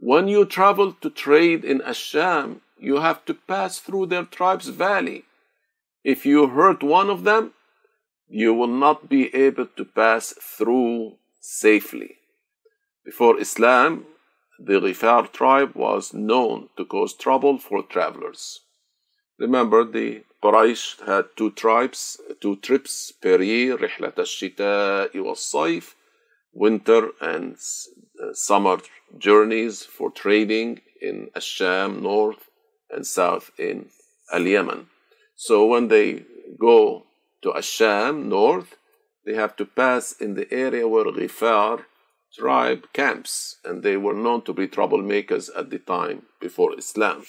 When 0.00 0.28
you 0.28 0.44
travel 0.44 0.92
to 0.94 1.10
trade 1.10 1.64
in 1.64 1.80
Asham, 1.80 2.60
you 2.78 2.96
have 2.96 3.24
to 3.26 3.34
pass 3.34 3.78
through 3.78 4.06
their 4.06 4.24
tribe's 4.24 4.68
valley. 4.68 5.24
If 6.04 6.24
you 6.24 6.48
hurt 6.48 6.82
one 6.82 7.10
of 7.10 7.24
them, 7.24 7.52
you 8.28 8.52
will 8.54 8.74
not 8.86 9.08
be 9.08 9.34
able 9.34 9.66
to 9.66 9.84
pass 9.84 10.34
through 10.40 11.16
safely. 11.40 12.16
Before 13.04 13.40
Islam, 13.40 14.06
the 14.58 14.80
Ghifar 14.80 15.32
tribe 15.32 15.74
was 15.74 16.12
known 16.12 16.68
to 16.76 16.84
cause 16.84 17.14
trouble 17.14 17.58
for 17.58 17.82
travelers. 17.82 18.60
Remember, 19.38 19.84
the 19.84 20.24
Quraysh 20.42 21.06
had 21.06 21.26
two 21.36 21.52
tribes, 21.52 22.20
two 22.40 22.56
trips 22.56 23.12
per 23.12 23.40
year, 23.40 23.76
رحلة 23.76 24.14
الشتاء 24.18 25.16
والصيف, 25.16 25.94
winter 26.52 27.10
and 27.20 27.56
uh, 28.22 28.32
summer 28.32 28.78
journeys 29.16 29.84
for 29.84 30.10
trading 30.10 30.80
in 31.00 31.30
Asham, 31.36 32.02
north 32.02 32.50
and 32.90 33.06
south 33.06 33.50
in 33.58 33.88
Al 34.32 34.42
Yemen. 34.42 34.86
So 35.36 35.66
when 35.66 35.88
they 35.88 36.24
go 36.58 37.04
to 37.42 37.52
Asham, 37.52 38.26
north, 38.26 38.76
they 39.24 39.34
have 39.34 39.56
to 39.56 39.64
pass 39.64 40.12
in 40.12 40.34
the 40.34 40.52
area 40.52 40.88
where 40.88 41.04
Ghifar 41.04 41.84
tribe 42.34 42.84
camps, 42.92 43.56
and 43.64 43.82
they 43.82 43.96
were 43.96 44.14
known 44.14 44.42
to 44.42 44.52
be 44.52 44.68
troublemakers 44.68 45.50
at 45.56 45.70
the 45.70 45.78
time 45.78 46.22
before 46.40 46.78
Islam. 46.78 47.24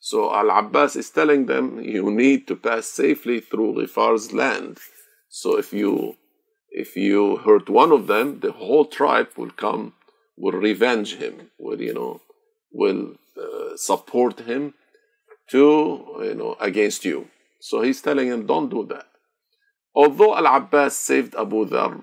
So 0.00 0.34
Al 0.34 0.50
Abbas 0.50 0.96
is 0.96 1.10
telling 1.10 1.46
them, 1.46 1.80
you 1.80 2.10
need 2.10 2.46
to 2.48 2.56
pass 2.56 2.86
safely 2.86 3.40
through 3.40 3.74
Ghifar's 3.74 4.32
land. 4.32 4.78
So 5.28 5.58
if 5.58 5.72
you 5.72 6.16
if 6.70 6.96
you 6.96 7.36
hurt 7.38 7.68
one 7.68 7.92
of 7.92 8.06
them, 8.06 8.40
the 8.40 8.52
whole 8.52 8.86
tribe 8.86 9.30
will 9.36 9.50
come, 9.50 9.92
will 10.36 10.52
revenge 10.52 11.16
him, 11.16 11.50
will 11.58 11.80
you 11.80 11.92
know, 11.92 12.20
will 12.72 13.16
uh, 13.36 13.76
support 13.76 14.40
him 14.40 14.74
to 15.50 16.22
you 16.22 16.34
know 16.34 16.56
against 16.60 17.04
you. 17.04 17.28
So 17.60 17.82
he's 17.82 18.00
telling 18.00 18.28
him, 18.28 18.46
don't 18.46 18.70
do 18.70 18.86
that. 18.86 19.09
Although 19.94 20.36
Al 20.36 20.46
Abbas 20.46 20.96
saved 20.96 21.34
Abu 21.34 21.66
Dhar 21.66 22.02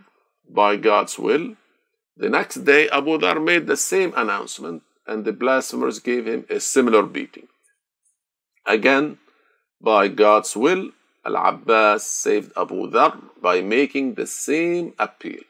by 0.49 0.75
God's 0.75 1.17
will, 1.17 1.55
the 2.17 2.29
next 2.29 2.65
day 2.65 2.89
Abu 2.89 3.17
Dhar 3.17 3.43
made 3.43 3.67
the 3.67 3.77
same 3.77 4.13
announcement, 4.15 4.83
and 5.05 5.23
the 5.23 5.31
blasphemers 5.31 5.99
gave 5.99 6.25
him 6.25 6.45
a 6.49 6.59
similar 6.59 7.03
beating. 7.03 7.47
Again, 8.65 9.19
by 9.79 10.09
God's 10.09 10.57
will, 10.57 10.91
Al 11.25 11.37
Abbas 11.37 12.05
saved 12.05 12.51
Abu 12.57 12.89
Dhar 12.91 13.21
by 13.41 13.61
making 13.61 14.15
the 14.15 14.27
same 14.27 14.93
appeal. 14.99 15.43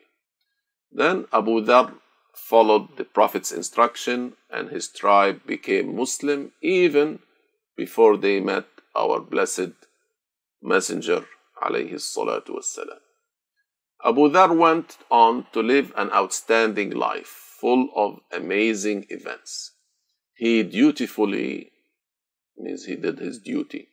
Then 0.91 1.25
Abu 1.33 1.61
Dhar 1.61 1.93
followed 2.33 2.97
the 2.97 3.03
Prophet's 3.03 3.51
instruction 3.51 4.33
and 4.49 4.69
his 4.69 4.87
tribe 4.89 5.41
became 5.45 5.95
Muslim 5.95 6.51
even 6.61 7.19
before 7.75 8.15
they 8.15 8.39
met 8.39 8.65
our 8.95 9.19
blessed 9.19 9.73
Messenger 10.61 11.25
alayhi 11.61 11.93
salatu 11.95 12.55
wassalam. 12.57 12.99
Abu 14.03 14.29
Dhar 14.29 14.55
went 14.55 14.97
on 15.09 15.47
to 15.53 15.61
live 15.61 15.91
an 15.95 16.11
outstanding 16.11 16.91
life 16.91 17.55
full 17.59 17.89
of 17.95 18.19
amazing 18.31 19.05
events. 19.09 19.71
He 20.35 20.61
dutifully 20.61 21.71
means 22.57 22.85
he 22.85 22.95
did 22.95 23.17
his 23.19 23.39
duty, 23.39 23.87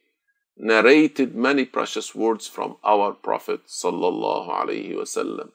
narrated 0.57 1.35
many 1.35 1.64
precious 1.64 2.14
words 2.14 2.46
from 2.46 2.77
our 2.85 3.12
Prophet 3.12 3.66
sallallahu 3.66 4.50
alaihi 4.50 4.94
wasallam. 4.94 5.50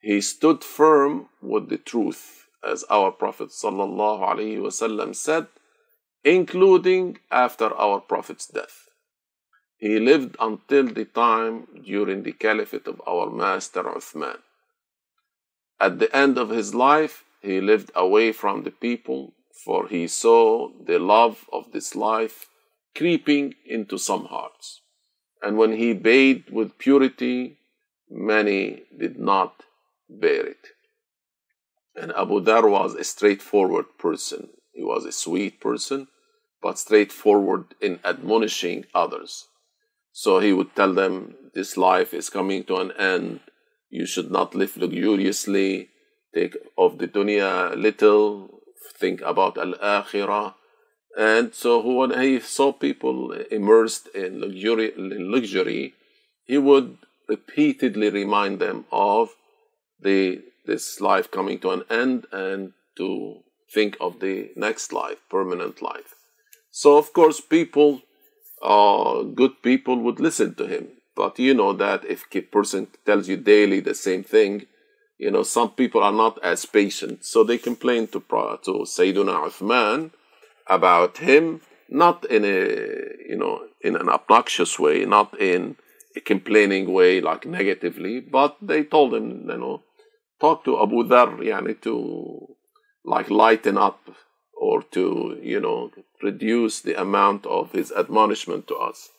He 0.00 0.20
stood 0.20 0.62
firm 0.62 1.28
with 1.40 1.68
the 1.68 1.78
truth, 1.78 2.46
as 2.66 2.84
our 2.90 3.10
Prophet 3.10 3.48
sallallahu 3.48 4.20
alaihi 4.20 4.58
wasallam 4.58 5.14
said, 5.16 5.46
including 6.24 7.18
after 7.30 7.74
our 7.74 8.00
Prophet's 8.00 8.46
death. 8.46 8.81
He 9.82 9.98
lived 9.98 10.36
until 10.38 10.86
the 10.86 11.06
time 11.06 11.66
during 11.84 12.22
the 12.22 12.30
caliphate 12.30 12.86
of 12.86 13.02
our 13.04 13.28
master 13.28 13.82
Uthman. 13.82 14.38
At 15.80 15.98
the 15.98 16.14
end 16.16 16.38
of 16.38 16.50
his 16.50 16.72
life, 16.72 17.24
he 17.40 17.60
lived 17.60 17.90
away 17.96 18.30
from 18.30 18.62
the 18.62 18.70
people 18.70 19.32
for 19.64 19.88
he 19.88 20.06
saw 20.06 20.70
the 20.86 21.00
love 21.00 21.46
of 21.52 21.72
this 21.72 21.96
life 21.96 22.48
creeping 22.96 23.56
into 23.66 23.98
some 23.98 24.26
hearts. 24.26 24.82
And 25.42 25.58
when 25.58 25.72
he 25.72 25.94
bathed 25.94 26.50
with 26.50 26.78
purity, 26.78 27.58
many 28.08 28.84
did 28.96 29.18
not 29.18 29.64
bear 30.08 30.46
it. 30.46 30.64
And 31.96 32.12
Abu 32.12 32.40
Dhar 32.40 32.70
was 32.70 32.94
a 32.94 33.02
straightforward 33.02 33.86
person. 33.98 34.50
He 34.72 34.84
was 34.84 35.04
a 35.04 35.10
sweet 35.24 35.60
person, 35.60 36.06
but 36.62 36.78
straightforward 36.78 37.74
in 37.80 37.98
admonishing 38.04 38.84
others. 38.94 39.48
So 40.12 40.38
he 40.38 40.52
would 40.52 40.76
tell 40.76 40.92
them, 40.92 41.34
This 41.54 41.76
life 41.76 42.14
is 42.14 42.30
coming 42.30 42.64
to 42.64 42.76
an 42.76 42.92
end. 42.92 43.40
You 43.90 44.06
should 44.06 44.30
not 44.30 44.54
live 44.54 44.76
luxuriously. 44.76 45.88
Take 46.34 46.56
of 46.78 46.98
the 46.98 47.08
dunya 47.08 47.76
little, 47.76 48.60
think 48.98 49.20
about 49.20 49.58
Al 49.58 49.74
Akhirah. 49.74 50.54
And 51.18 51.54
so 51.54 51.80
when 51.80 52.18
he 52.18 52.40
saw 52.40 52.72
people 52.72 53.32
immersed 53.50 54.08
in 54.14 54.40
luxury, 54.40 54.92
in 54.96 55.30
luxury, 55.30 55.94
he 56.44 56.56
would 56.56 56.96
repeatedly 57.28 58.08
remind 58.08 58.60
them 58.60 58.86
of 58.90 59.30
the 60.00 60.42
this 60.64 61.00
life 61.00 61.30
coming 61.30 61.58
to 61.58 61.70
an 61.70 61.82
end 61.90 62.26
and 62.32 62.72
to 62.96 63.42
think 63.72 63.96
of 64.00 64.20
the 64.20 64.50
next 64.56 64.92
life, 64.92 65.18
permanent 65.28 65.82
life. 65.82 66.14
So 66.70 66.96
of 66.96 67.12
course, 67.12 67.40
people, 67.40 68.02
uh, 68.62 69.22
good 69.22 69.62
people, 69.62 69.96
would 69.98 70.20
listen 70.20 70.54
to 70.54 70.66
him. 70.66 70.88
But 71.14 71.38
you 71.38 71.54
know 71.54 71.72
that 71.74 72.04
if 72.04 72.24
a 72.32 72.40
person 72.40 72.88
tells 73.04 73.28
you 73.28 73.36
daily 73.36 73.80
the 73.80 73.94
same 73.94 74.24
thing, 74.24 74.66
you 75.18 75.30
know, 75.30 75.42
some 75.42 75.70
people 75.70 76.02
are 76.02 76.12
not 76.12 76.42
as 76.42 76.64
patient. 76.64 77.24
So 77.24 77.44
they 77.44 77.58
complain 77.58 78.08
to, 78.08 78.20
to 78.20 78.72
Sayyiduna 78.96 79.48
Uthman 79.48 80.10
about 80.66 81.18
him, 81.18 81.60
not 81.88 82.24
in 82.24 82.44
a, 82.44 83.28
you 83.28 83.36
know, 83.36 83.66
in 83.82 83.96
an 83.96 84.08
obnoxious 84.08 84.78
way, 84.78 85.04
not 85.04 85.38
in 85.40 85.76
a 86.16 86.20
complaining 86.20 86.92
way, 86.92 87.20
like 87.20 87.46
negatively, 87.46 88.20
but 88.20 88.56
they 88.60 88.84
told 88.84 89.14
him, 89.14 89.48
you 89.48 89.58
know, 89.58 89.82
talk 90.40 90.64
to 90.64 90.80
Abu 90.82 91.04
Dhar, 91.04 91.38
yani, 91.38 91.80
to 91.82 92.48
like 93.04 93.30
lighten 93.30 93.78
up 93.78 94.00
or 94.55 94.81
to, 94.81 95.37
you 95.41 95.59
know, 95.59 95.91
reduce 96.21 96.81
the 96.81 96.99
amount 96.99 97.45
of 97.45 97.71
his 97.71 97.91
admonishment 97.91 98.67
to 98.67 98.75
us. 98.75 99.09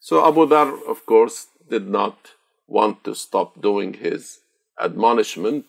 So 0.00 0.26
Abu 0.26 0.46
Dhar, 0.46 0.78
of 0.88 1.06
course, 1.06 1.46
did 1.68 1.88
not 1.88 2.34
want 2.66 3.04
to 3.04 3.14
stop 3.14 3.60
doing 3.60 3.94
his 3.94 4.40
admonishment, 4.80 5.64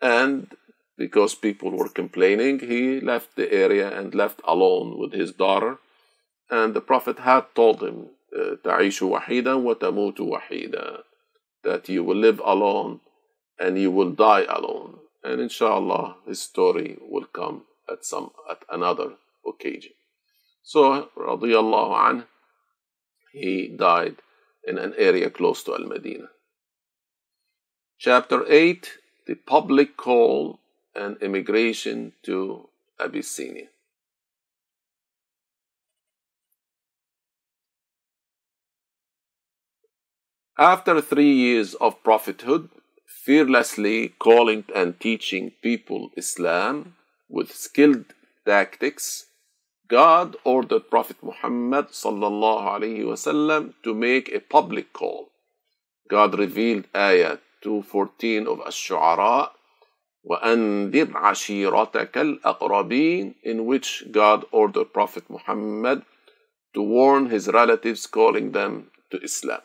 and 0.00 0.48
because 0.96 1.34
people 1.34 1.70
were 1.70 1.88
complaining, 1.88 2.60
he 2.60 3.00
left 3.00 3.36
the 3.36 3.52
area 3.52 3.98
and 3.98 4.14
left 4.14 4.40
alone 4.44 4.98
with 4.98 5.12
his 5.12 5.32
daughter. 5.32 5.78
And 6.50 6.72
the 6.74 6.80
Prophet 6.80 7.18
had 7.18 7.54
told 7.54 7.82
him, 7.82 8.10
تعيش 8.64 9.02
وحيدا 9.02 9.54
وتموت 9.54 10.20
وحيدا 10.20 11.02
that 11.64 11.88
you 11.88 12.04
will 12.04 12.16
live 12.16 12.40
alone 12.44 13.00
and 13.58 13.78
you 13.78 13.90
will 13.90 14.10
die 14.10 14.44
alone. 14.48 14.98
And 15.24 15.40
inshallah, 15.40 16.16
his 16.26 16.40
story 16.40 16.98
will 17.00 17.24
come 17.24 17.64
at 17.91 18.05
some 18.05 18.31
at 18.49 18.63
another 18.69 19.13
occasion. 19.45 19.93
So, 20.63 21.09
radiallahu 21.17 22.09
anh, 22.09 22.23
he 23.33 23.67
died 23.67 24.17
in 24.67 24.77
an 24.77 24.93
area 24.97 25.29
close 25.29 25.63
to 25.63 25.73
Al 25.73 25.85
Medina. 25.85 26.29
Chapter 27.97 28.45
8 28.47 28.97
The 29.27 29.35
Public 29.35 29.97
Call 29.97 30.59
and 30.95 31.17
Immigration 31.21 32.13
to 32.23 32.69
Abyssinia. 32.99 33.67
After 40.57 41.01
three 41.01 41.31
years 41.31 41.73
of 41.75 42.03
prophethood, 42.03 42.69
fearlessly 43.07 44.09
calling 44.19 44.63
and 44.75 44.99
teaching 44.99 45.51
people 45.61 46.11
Islam 46.15 46.95
with 47.30 47.54
skilled 47.54 48.14
tactics, 48.46 49.26
God 49.88 50.36
ordered 50.44 50.90
Prophet 50.90 51.16
Muhammad 51.22 51.88
sallallahu 51.88 52.66
alayhi 52.76 53.04
wasallam 53.04 53.74
to 53.84 53.94
make 53.94 54.32
a 54.32 54.40
public 54.40 54.92
call. 54.92 55.28
God 56.08 56.38
revealed 56.38 56.86
ayah 56.94 57.38
214 57.62 58.46
of 58.46 58.60
Ash-Shu'ara 58.66 59.50
وَأَنذِرْ 60.26 61.12
عَشِيرَتَكَ 61.12 62.14
الْأَقْرَبِينَ 62.42 63.34
in 63.44 63.64
which 63.64 64.04
God 64.10 64.44
ordered 64.50 64.92
Prophet 64.92 65.30
Muhammad 65.30 66.02
to 66.74 66.82
warn 66.82 67.30
his 67.30 67.46
relatives 67.48 68.06
calling 68.06 68.50
them 68.50 68.90
to 69.10 69.22
Islam. 69.22 69.62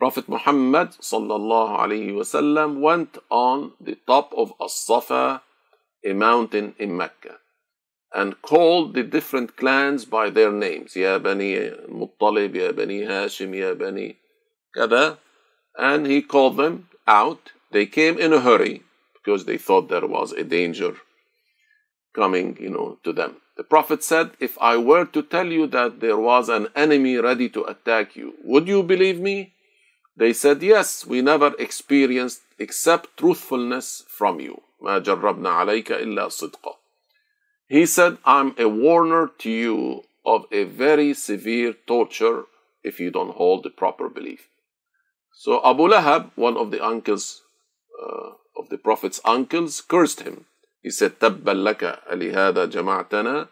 Prophet 0.00 0.28
Muhammad 0.28 0.90
sallallahu 0.98 1.78
alayhi 1.78 2.10
wasallam 2.10 2.80
went 2.80 3.16
on 3.30 3.72
the 3.80 3.96
top 4.06 4.34
of 4.36 4.52
As-Safa, 4.60 5.42
a 6.05 6.13
mountain 6.13 6.75
in 6.77 6.95
Mecca, 6.95 7.37
and 8.13 8.41
called 8.41 8.93
the 8.93 9.03
different 9.03 9.55
clans 9.57 10.05
by 10.05 10.29
their 10.29 10.51
names. 10.51 10.95
Ya 10.95 11.19
Bani 11.19 11.55
Muttalib, 11.89 12.55
Ya 12.55 12.71
Bani 12.71 13.01
Hashim, 13.01 13.57
Ya 13.57 13.73
Bani 13.73 14.17
Kada. 14.75 15.19
And 15.77 16.07
he 16.07 16.21
called 16.21 16.57
them 16.57 16.89
out. 17.07 17.51
They 17.71 17.85
came 17.85 18.17
in 18.17 18.33
a 18.33 18.41
hurry 18.41 18.83
because 19.13 19.45
they 19.45 19.57
thought 19.57 19.89
there 19.89 20.07
was 20.07 20.31
a 20.31 20.43
danger 20.43 20.95
coming, 22.15 22.57
you 22.59 22.69
know, 22.69 22.97
to 23.03 23.13
them. 23.13 23.37
The 23.57 23.63
Prophet 23.63 24.03
said, 24.03 24.31
If 24.39 24.57
I 24.59 24.77
were 24.77 25.05
to 25.05 25.21
tell 25.21 25.47
you 25.47 25.67
that 25.67 25.99
there 25.99 26.17
was 26.17 26.49
an 26.49 26.67
enemy 26.75 27.17
ready 27.17 27.49
to 27.49 27.65
attack 27.65 28.15
you, 28.15 28.33
would 28.43 28.67
you 28.67 28.83
believe 28.83 29.19
me? 29.19 29.53
They 30.15 30.33
said, 30.33 30.63
Yes, 30.63 31.05
we 31.05 31.21
never 31.21 31.53
experienced 31.59 32.41
except 32.57 33.17
truthfulness 33.17 34.03
from 34.07 34.39
you. 34.39 34.61
ما 34.80 34.98
جربنا 34.98 35.48
عليك 35.48 35.92
إلا 35.92 36.28
صدقا. 36.28 36.76
He 37.68 37.86
said, 37.86 38.18
I'm 38.24 38.54
a 38.58 38.68
warner 38.68 39.30
to 39.38 39.50
you 39.50 40.04
of 40.24 40.46
a 40.52 40.64
very 40.64 41.14
severe 41.14 41.74
torture 41.86 42.44
if 42.82 43.00
you 43.00 43.10
don't 43.10 43.36
hold 43.36 43.62
the 43.64 43.70
proper 43.70 44.08
belief. 44.08 44.48
So 45.32 45.60
Abu 45.64 45.88
Lahab, 45.88 46.30
one 46.36 46.56
of 46.56 46.70
the 46.70 46.84
uncles 46.84 47.42
uh, 48.00 48.30
of 48.56 48.68
the 48.68 48.78
Prophet's 48.78 49.20
uncles, 49.24 49.80
cursed 49.80 50.20
him. 50.20 50.44
He 50.82 50.90
said, 50.90 51.18
تبا 51.18 51.52
لك 51.52 52.02
لهذا 52.12 52.70
جمعتنا 52.70 53.48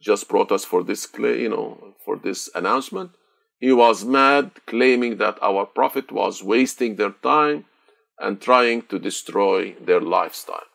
just 0.00 0.28
brought 0.28 0.52
us 0.52 0.64
for 0.64 0.82
this, 0.82 1.08
you 1.18 1.48
know, 1.48 1.94
for 2.04 2.16
this 2.18 2.50
announcement. 2.54 3.12
He 3.58 3.72
was 3.72 4.04
mad, 4.04 4.50
claiming 4.66 5.16
that 5.16 5.38
our 5.40 5.64
Prophet 5.64 6.12
was 6.12 6.42
wasting 6.42 6.96
their 6.96 7.12
time 7.22 7.64
and 8.18 8.40
trying 8.40 8.82
to 8.82 8.98
destroy 8.98 9.74
their 9.80 10.00
lifestyle. 10.00 10.70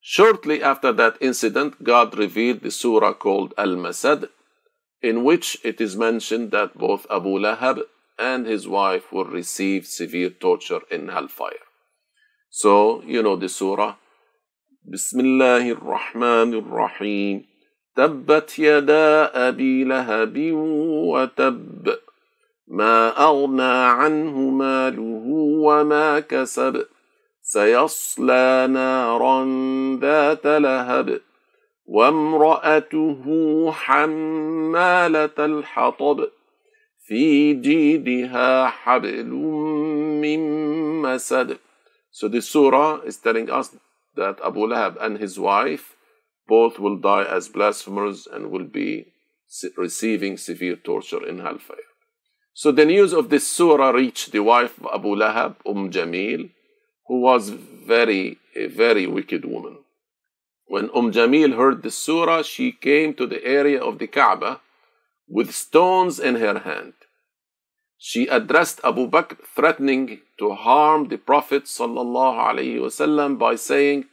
Shortly 0.00 0.62
after 0.62 0.92
that 0.92 1.18
incident, 1.20 1.84
God 1.84 2.16
revealed 2.16 2.62
the 2.62 2.70
surah 2.70 3.12
called 3.12 3.52
Al 3.58 3.76
Masad, 3.76 4.28
in 5.02 5.24
which 5.24 5.58
it 5.64 5.80
is 5.80 5.96
mentioned 5.96 6.50
that 6.52 6.78
both 6.78 7.06
Abu 7.10 7.38
Lahab 7.38 7.82
and 8.18 8.46
his 8.46 8.66
wife 8.66 9.12
will 9.12 9.26
receive 9.26 9.86
severe 9.86 10.30
torture 10.30 10.80
in 10.90 11.08
hellfire. 11.08 11.66
So, 12.50 13.02
you 13.02 13.22
know 13.22 13.36
the 13.36 13.48
surah. 13.48 13.96
بسم 14.88 15.20
الله 15.20 15.70
الرحمن 15.70 16.54
الرحيم 16.54 17.44
تبت 17.96 18.58
يدا 18.58 19.48
أبي 19.48 19.84
لهب 19.84 20.36
وتب 21.12 21.98
ما 22.67 23.23
أغنى 23.23 23.73
عنه 23.99 24.39
ماله 24.39 25.23
وما 25.67 26.19
كسب 26.19 26.85
سيصلى 27.41 28.67
نارا 28.69 29.45
ذات 30.01 30.45
لهب 30.45 31.21
وامرأته 31.85 33.23
حمالة 33.71 35.37
الحطب 35.39 36.27
في 37.05 37.53
جيدها 37.53 38.67
حبل 38.67 39.25
من 40.21 40.41
مسد 41.01 41.57
So 42.11 42.27
the 42.27 42.41
surah 42.41 43.01
is 43.01 43.17
telling 43.17 43.49
us 43.49 43.75
that 44.15 44.39
Abu 44.45 44.67
Lahab 44.67 44.97
and 45.01 45.17
his 45.17 45.39
wife 45.39 45.95
both 46.47 46.77
will 46.77 46.97
die 46.97 47.23
as 47.23 47.49
blasphemers 47.49 48.27
and 48.31 48.51
will 48.51 48.65
be 48.65 49.07
receiving 49.75 50.37
severe 50.37 50.75
torture 50.75 51.25
in 51.25 51.39
hellfire. 51.39 51.92
So 52.55 52.71
the 52.71 52.85
news 52.85 53.13
of 53.13 53.29
this 53.29 53.47
surah 53.47 53.89
reached 53.89 54.31
the 54.31 54.43
wife 54.43 54.79
of 54.79 54.87
Abu 54.93 55.15
Lahab, 55.15 55.55
Umm 55.67 55.89
Jamil, 55.89 56.51
who 57.07 57.19
was 57.19 57.49
very, 57.49 58.37
a 58.55 58.67
very 58.67 59.07
wicked 59.07 59.43
woman. 59.43 59.77
When 60.67 60.91
Umm 60.95 61.11
Jamil 61.11 61.55
heard 61.55 61.81
the 61.81 61.89
surah, 61.89 62.43
she 62.43 62.71
came 62.71 63.15
to 63.15 63.25
the 63.25 63.43
area 63.43 63.81
of 63.81 63.97
the 63.97 64.07
Kaaba 64.07 64.61
with 65.27 65.53
stones 65.53 66.19
in 66.19 66.35
her 66.35 66.59
hand. 66.59 66.93
She 67.97 68.27
addressed 68.27 68.81
Abu 68.83 69.09
Bakr, 69.09 69.37
threatening 69.55 70.19
to 70.37 70.53
harm 70.53 71.07
the 71.07 71.17
Prophet 71.17 71.63
ﷺ 71.63 73.39
by 73.39 73.55
saying, 73.55 74.05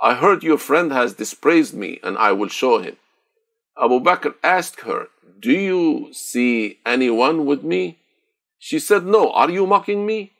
I 0.00 0.14
heard 0.14 0.42
your 0.42 0.58
friend 0.58 0.92
has 0.92 1.14
dispraised 1.14 1.74
me 1.74 2.00
and 2.02 2.18
I 2.18 2.32
will 2.32 2.48
show 2.48 2.78
him. 2.78 2.96
Abu 3.80 4.00
Bakr 4.00 4.34
asked 4.42 4.80
her, 4.80 5.08
Do 5.38 5.52
you 5.52 6.08
see 6.12 6.80
anyone 6.84 7.46
with 7.46 7.62
me? 7.62 7.98
She 8.58 8.78
said, 8.78 9.06
No, 9.06 9.30
are 9.30 9.50
you 9.50 9.66
mocking 9.66 10.04
me? 10.04 10.32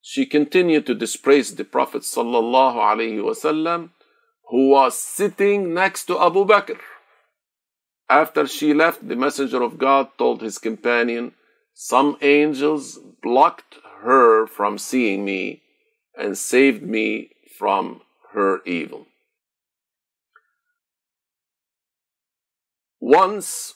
She 0.00 0.24
continued 0.24 0.86
to 0.86 0.94
dispraise 0.94 1.56
the 1.56 1.64
Prophet 1.64 2.02
ﷺ, 2.02 3.90
who 4.48 4.68
was 4.68 4.96
sitting 4.96 5.74
next 5.74 6.04
to 6.04 6.20
Abu 6.20 6.44
Bakr. 6.44 6.78
After 8.08 8.46
she 8.46 8.72
left, 8.72 9.08
the 9.08 9.16
Messenger 9.16 9.62
of 9.62 9.78
God 9.78 10.10
told 10.16 10.40
his 10.40 10.58
companion, 10.58 11.32
Some 11.74 12.16
angels 12.22 13.00
blocked 13.20 13.78
her 14.02 14.46
from 14.46 14.78
seeing 14.78 15.24
me 15.24 15.62
and 16.16 16.38
saved 16.38 16.84
me 16.84 17.30
from 17.58 18.02
her 18.32 18.62
evil. 18.64 19.06
Once, 23.06 23.74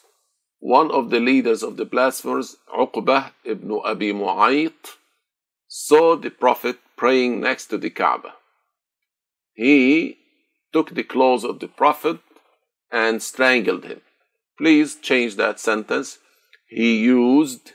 one 0.59 0.91
of 0.91 1.09
the 1.09 1.21
leaders 1.21 1.63
of 1.63 1.77
the 1.77 1.85
blasphemers, 1.85 2.57
Uqbah 2.77 3.31
ibn 3.45 3.71
Abi 3.85 4.11
Mu'ayt, 4.11 4.97
saw 5.69 6.17
the 6.17 6.29
Prophet 6.29 6.79
praying 6.97 7.39
next 7.39 7.67
to 7.67 7.77
the 7.77 7.89
Kaaba. 7.89 8.33
He 9.53 10.17
took 10.73 10.93
the 10.95 11.05
clothes 11.05 11.45
of 11.45 11.61
the 11.61 11.69
Prophet 11.69 12.19
and 12.91 13.23
strangled 13.23 13.85
him. 13.85 14.01
Please 14.57 14.97
change 14.97 15.37
that 15.37 15.61
sentence. 15.61 16.19
He 16.67 16.97
used 16.97 17.71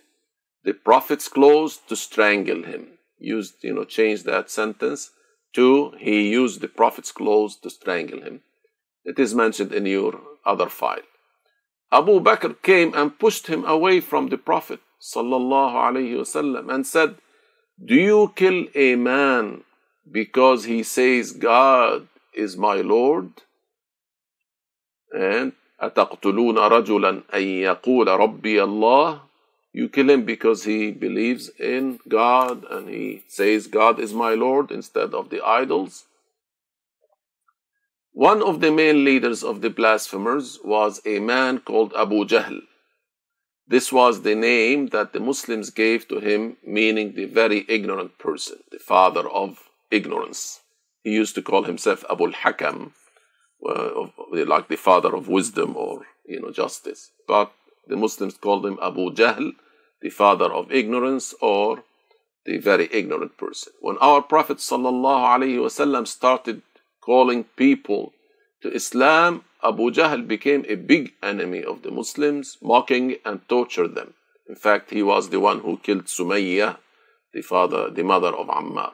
the 0.62 0.74
Prophet's 0.74 1.26
clothes 1.26 1.78
to 1.88 1.96
strangle 1.96 2.64
him. 2.64 2.98
Used, 3.18 3.64
you 3.64 3.72
know, 3.72 3.84
change 3.84 4.24
that 4.24 4.50
sentence 4.50 5.10
to 5.54 5.92
he 5.98 6.28
used 6.28 6.60
the 6.60 6.68
Prophet's 6.68 7.12
clothes 7.12 7.56
to 7.62 7.70
strangle 7.70 8.20
him. 8.20 8.42
It 9.06 9.18
is 9.18 9.34
mentioned 9.34 9.72
in 9.72 9.86
your 9.86 10.20
other 10.44 10.68
file. 10.68 11.08
Abu 11.91 12.19
Bakr 12.19 12.61
came 12.61 12.93
and 12.93 13.19
pushed 13.19 13.47
him 13.47 13.65
away 13.65 13.99
from 13.99 14.29
the 14.29 14.37
Prophet 14.37 14.79
sallallahu 15.01 15.75
alaihi 15.87 16.15
wasallam 16.21 16.73
and 16.73 16.87
said, 16.87 17.15
"Do 17.83 17.95
you 17.95 18.31
kill 18.35 18.67
a 18.75 18.95
man 18.95 19.63
because 20.19 20.63
he 20.65 20.83
says 20.83 21.31
God 21.31 22.07
is 22.33 22.55
my 22.57 22.77
Lord?" 22.81 23.31
And 25.13 25.53
أتقتلون 25.81 26.57
رجلا 26.57 27.23
أن 27.33 27.41
يقول 27.41 28.07
ربي 28.07 28.63
الله 28.63 29.19
You 29.73 29.87
kill 29.89 30.09
him 30.09 30.25
because 30.25 30.65
he 30.65 30.91
believes 30.91 31.49
in 31.57 31.99
God 32.07 32.65
and 32.69 32.89
he 32.89 33.23
says 33.27 33.67
God 33.67 33.99
is 33.99 34.13
my 34.13 34.33
Lord 34.33 34.69
instead 34.69 35.13
of 35.13 35.29
the 35.29 35.41
idols. 35.41 36.05
One 38.16 38.42
of 38.42 38.62
the 38.62 38.72
main 38.72 39.04
leaders 39.04 39.44
of 39.44 39.60
the 39.60 39.68
blasphemers 39.68 40.58
was 40.64 41.02
a 41.04 41.18
man 41.18 41.58
called 41.58 41.92
Abu 41.94 42.24
Jahl. 42.24 42.60
This 43.68 43.92
was 43.92 44.22
the 44.22 44.34
name 44.34 44.86
that 44.86 45.12
the 45.12 45.20
Muslims 45.20 45.68
gave 45.68 46.08
to 46.08 46.20
him, 46.20 46.56
meaning 46.66 47.12
the 47.12 47.26
very 47.26 47.66
ignorant 47.68 48.18
person, 48.18 48.60
the 48.72 48.78
father 48.78 49.28
of 49.28 49.58
ignorance. 49.90 50.60
He 51.04 51.10
used 51.10 51.34
to 51.34 51.42
call 51.42 51.64
himself 51.64 52.06
Abu 52.08 52.28
al-Hakam, 52.28 52.92
uh, 53.68 54.06
like 54.32 54.68
the 54.68 54.76
father 54.76 55.14
of 55.14 55.28
wisdom 55.28 55.76
or 55.76 56.06
you 56.24 56.40
know 56.40 56.50
justice. 56.50 57.10
But 57.28 57.52
the 57.86 57.96
Muslims 57.96 58.38
called 58.38 58.64
him 58.64 58.78
Abu 58.80 59.10
Jahl, 59.10 59.52
the 60.00 60.08
father 60.08 60.50
of 60.50 60.72
ignorance 60.72 61.34
or 61.42 61.84
the 62.46 62.56
very 62.56 62.88
ignorant 62.90 63.36
person. 63.36 63.74
When 63.80 63.98
our 63.98 64.22
Prophet 64.22 64.56
ﷺ 64.56 66.06
started 66.06 66.62
calling 67.06 67.44
people 67.56 68.12
to 68.62 68.74
Islam, 68.74 69.44
Abu 69.62 69.90
Jahl 69.92 70.26
became 70.26 70.64
a 70.68 70.74
big 70.74 71.12
enemy 71.22 71.62
of 71.62 71.82
the 71.82 71.90
Muslims, 71.90 72.58
mocking 72.60 73.16
and 73.24 73.48
tortured 73.48 73.94
them. 73.94 74.14
In 74.48 74.56
fact, 74.56 74.90
he 74.90 75.02
was 75.02 75.28
the 75.28 75.40
one 75.40 75.60
who 75.60 75.78
killed 75.78 76.06
Sumayyah, 76.06 76.78
the 77.32 77.42
father, 77.42 77.90
the 77.90 78.02
mother 78.02 78.34
of 78.34 78.48
Ammar. 78.48 78.92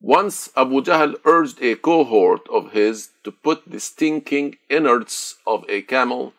Once 0.00 0.50
Abu 0.56 0.80
Jahl 0.80 1.16
urged 1.24 1.60
a 1.60 1.74
cohort 1.74 2.48
of 2.48 2.72
his 2.72 3.10
to 3.24 3.32
put 3.32 3.62
the 3.66 3.80
stinking 3.80 4.56
innards 4.70 5.36
of 5.44 5.64
a 5.68 5.82
camel 5.82 6.34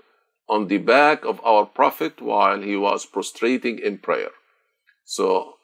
on 0.47 0.67
the 0.67 0.77
back 0.77 1.25
of 1.25 1.43
our 1.43 1.65
Prophet 1.65 2.21
while 2.21 2.61
he 2.61 2.77
was 2.77 3.05
prostrating 3.05 3.79
in 3.79 3.97
prayer. 3.97 4.31
So 5.03 5.55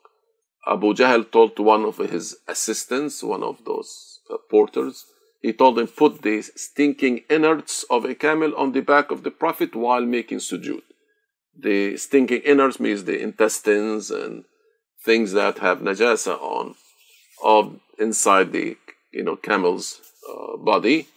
Abu 0.68 0.94
Jahl 0.94 1.32
told 1.32 1.56
to 1.56 1.64
one 1.64 1.86
of 1.86 1.98
his 1.98 2.38
assistants, 2.48 3.24
one 3.24 3.44
of 3.44 3.64
those 3.64 4.15
porters, 4.50 5.06
he 5.42 5.54
told 5.54 5.76
them, 5.76 5.88
put 5.88 6.22
the 6.22 6.42
stinking 6.42 7.24
innards 7.30 7.86
of 7.90 8.06
a 8.06 8.16
camel 8.16 8.56
on 8.56 8.72
the 8.72 8.82
back 8.82 9.12
of 9.12 9.24
the 9.24 9.32
Prophet 9.32 9.76
while 9.76 10.02
making 10.02 10.40
sujood. 10.40 10.82
The 11.58 11.98
stinking 11.98 12.42
innards 12.42 12.80
means 12.80 13.04
the 13.04 13.22
intestines 13.22 14.12
and 14.12 14.46
things 15.04 15.34
that 15.34 15.60
have 15.60 15.80
najasa 15.80 16.42
on, 16.42 16.76
of 17.44 17.80
inside 18.00 18.52
the 18.52 18.78
you 19.12 19.24
know 19.24 19.36
camel's 19.36 20.02
uh, 20.30 20.58
body. 20.58 21.08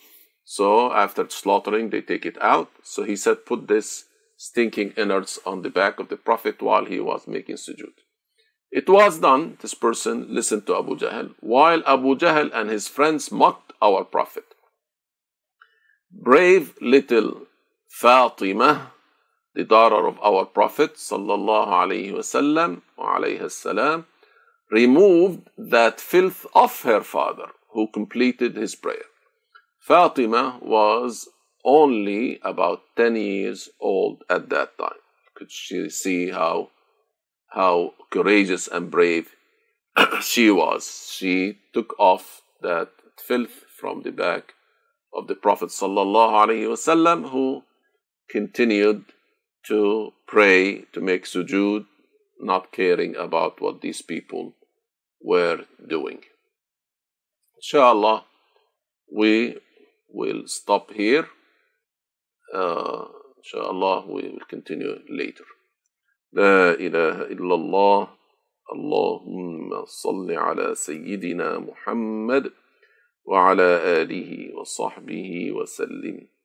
So 0.44 0.92
after 0.92 1.28
slaughtering, 1.28 1.90
they 1.90 2.00
take 2.00 2.24
it 2.24 2.40
out. 2.40 2.70
So 2.82 3.04
he 3.04 3.16
said, 3.16 3.44
put 3.44 3.68
this 3.68 4.04
stinking 4.36 4.92
innards 4.96 5.38
on 5.44 5.62
the 5.62 5.70
back 5.70 5.98
of 5.98 6.08
the 6.08 6.16
Prophet 6.16 6.62
while 6.62 6.84
he 6.84 7.00
was 7.00 7.26
making 7.26 7.56
sujood. 7.56 7.96
It 8.70 8.88
was 8.88 9.18
done. 9.18 9.56
This 9.60 9.74
person 9.74 10.26
listened 10.28 10.66
to 10.66 10.76
Abu 10.76 10.96
Jahl 10.96 11.34
while 11.40 11.82
Abu 11.86 12.16
Jahl 12.16 12.50
and 12.52 12.68
his 12.68 12.86
friends 12.86 13.32
mocked 13.32 13.72
our 13.80 14.04
Prophet. 14.04 14.44
Brave 16.12 16.74
little 16.80 17.46
Fatima, 17.88 18.92
the 19.54 19.64
daughter 19.64 20.06
of 20.06 20.18
our 20.20 20.44
Prophet 20.44 20.94
sallallahu 20.94 21.68
alaihi 21.68 22.12
wasallam 22.12 22.82
salam, 23.50 24.06
removed 24.70 25.48
that 25.56 26.00
filth 26.00 26.46
off 26.54 26.82
her 26.82 27.02
father, 27.02 27.48
who 27.72 27.88
completed 27.88 28.56
his 28.56 28.74
prayer. 28.74 29.08
Fatima 29.80 30.58
was 30.60 31.28
only 31.64 32.38
about 32.42 32.82
10 32.96 33.16
years 33.16 33.70
old 33.80 34.22
at 34.28 34.50
that 34.50 34.76
time. 34.78 35.00
Could 35.34 35.50
she 35.50 35.88
see 35.88 36.30
how 36.30 36.70
how 37.50 37.94
courageous 38.10 38.68
and 38.68 38.90
brave 38.90 39.34
she 40.22 40.50
was? 40.50 41.10
She 41.12 41.58
took 41.72 41.98
off 41.98 42.42
that 42.62 42.90
filth 43.18 43.64
from 43.80 44.02
the 44.02 44.12
back 44.12 44.54
of 45.14 45.26
the 45.26 45.34
Prophet 45.34 45.70
wasallam, 45.70 47.30
who 47.30 47.62
continued 48.30 49.04
to 49.66 50.12
pray, 50.26 50.82
to 50.92 51.00
make 51.00 51.24
sujood, 51.24 51.86
not 52.40 52.72
caring 52.72 53.16
about 53.16 53.60
what 53.60 53.80
these 53.80 54.02
people 54.02 54.54
were 55.20 55.64
doing. 55.88 56.20
Inshallah, 57.56 58.24
we 59.12 59.58
will 60.08 60.46
stop 60.46 60.92
here. 60.92 61.28
Uh, 62.54 63.04
inshallah, 63.38 64.06
we 64.06 64.22
will 64.22 64.46
continue 64.48 65.00
later. 65.08 65.44
لا 66.32 66.70
إله 66.74 67.22
إلا 67.22 67.54
الله. 67.54 68.08
اللهم 68.72 69.84
صل 69.84 70.32
على 70.32 70.74
سيدنا 70.74 71.58
محمد 71.58 72.52
وعلى 73.24 73.70
آله 74.02 74.54
وصحبه 74.54 75.52
وسلم. 75.52 76.37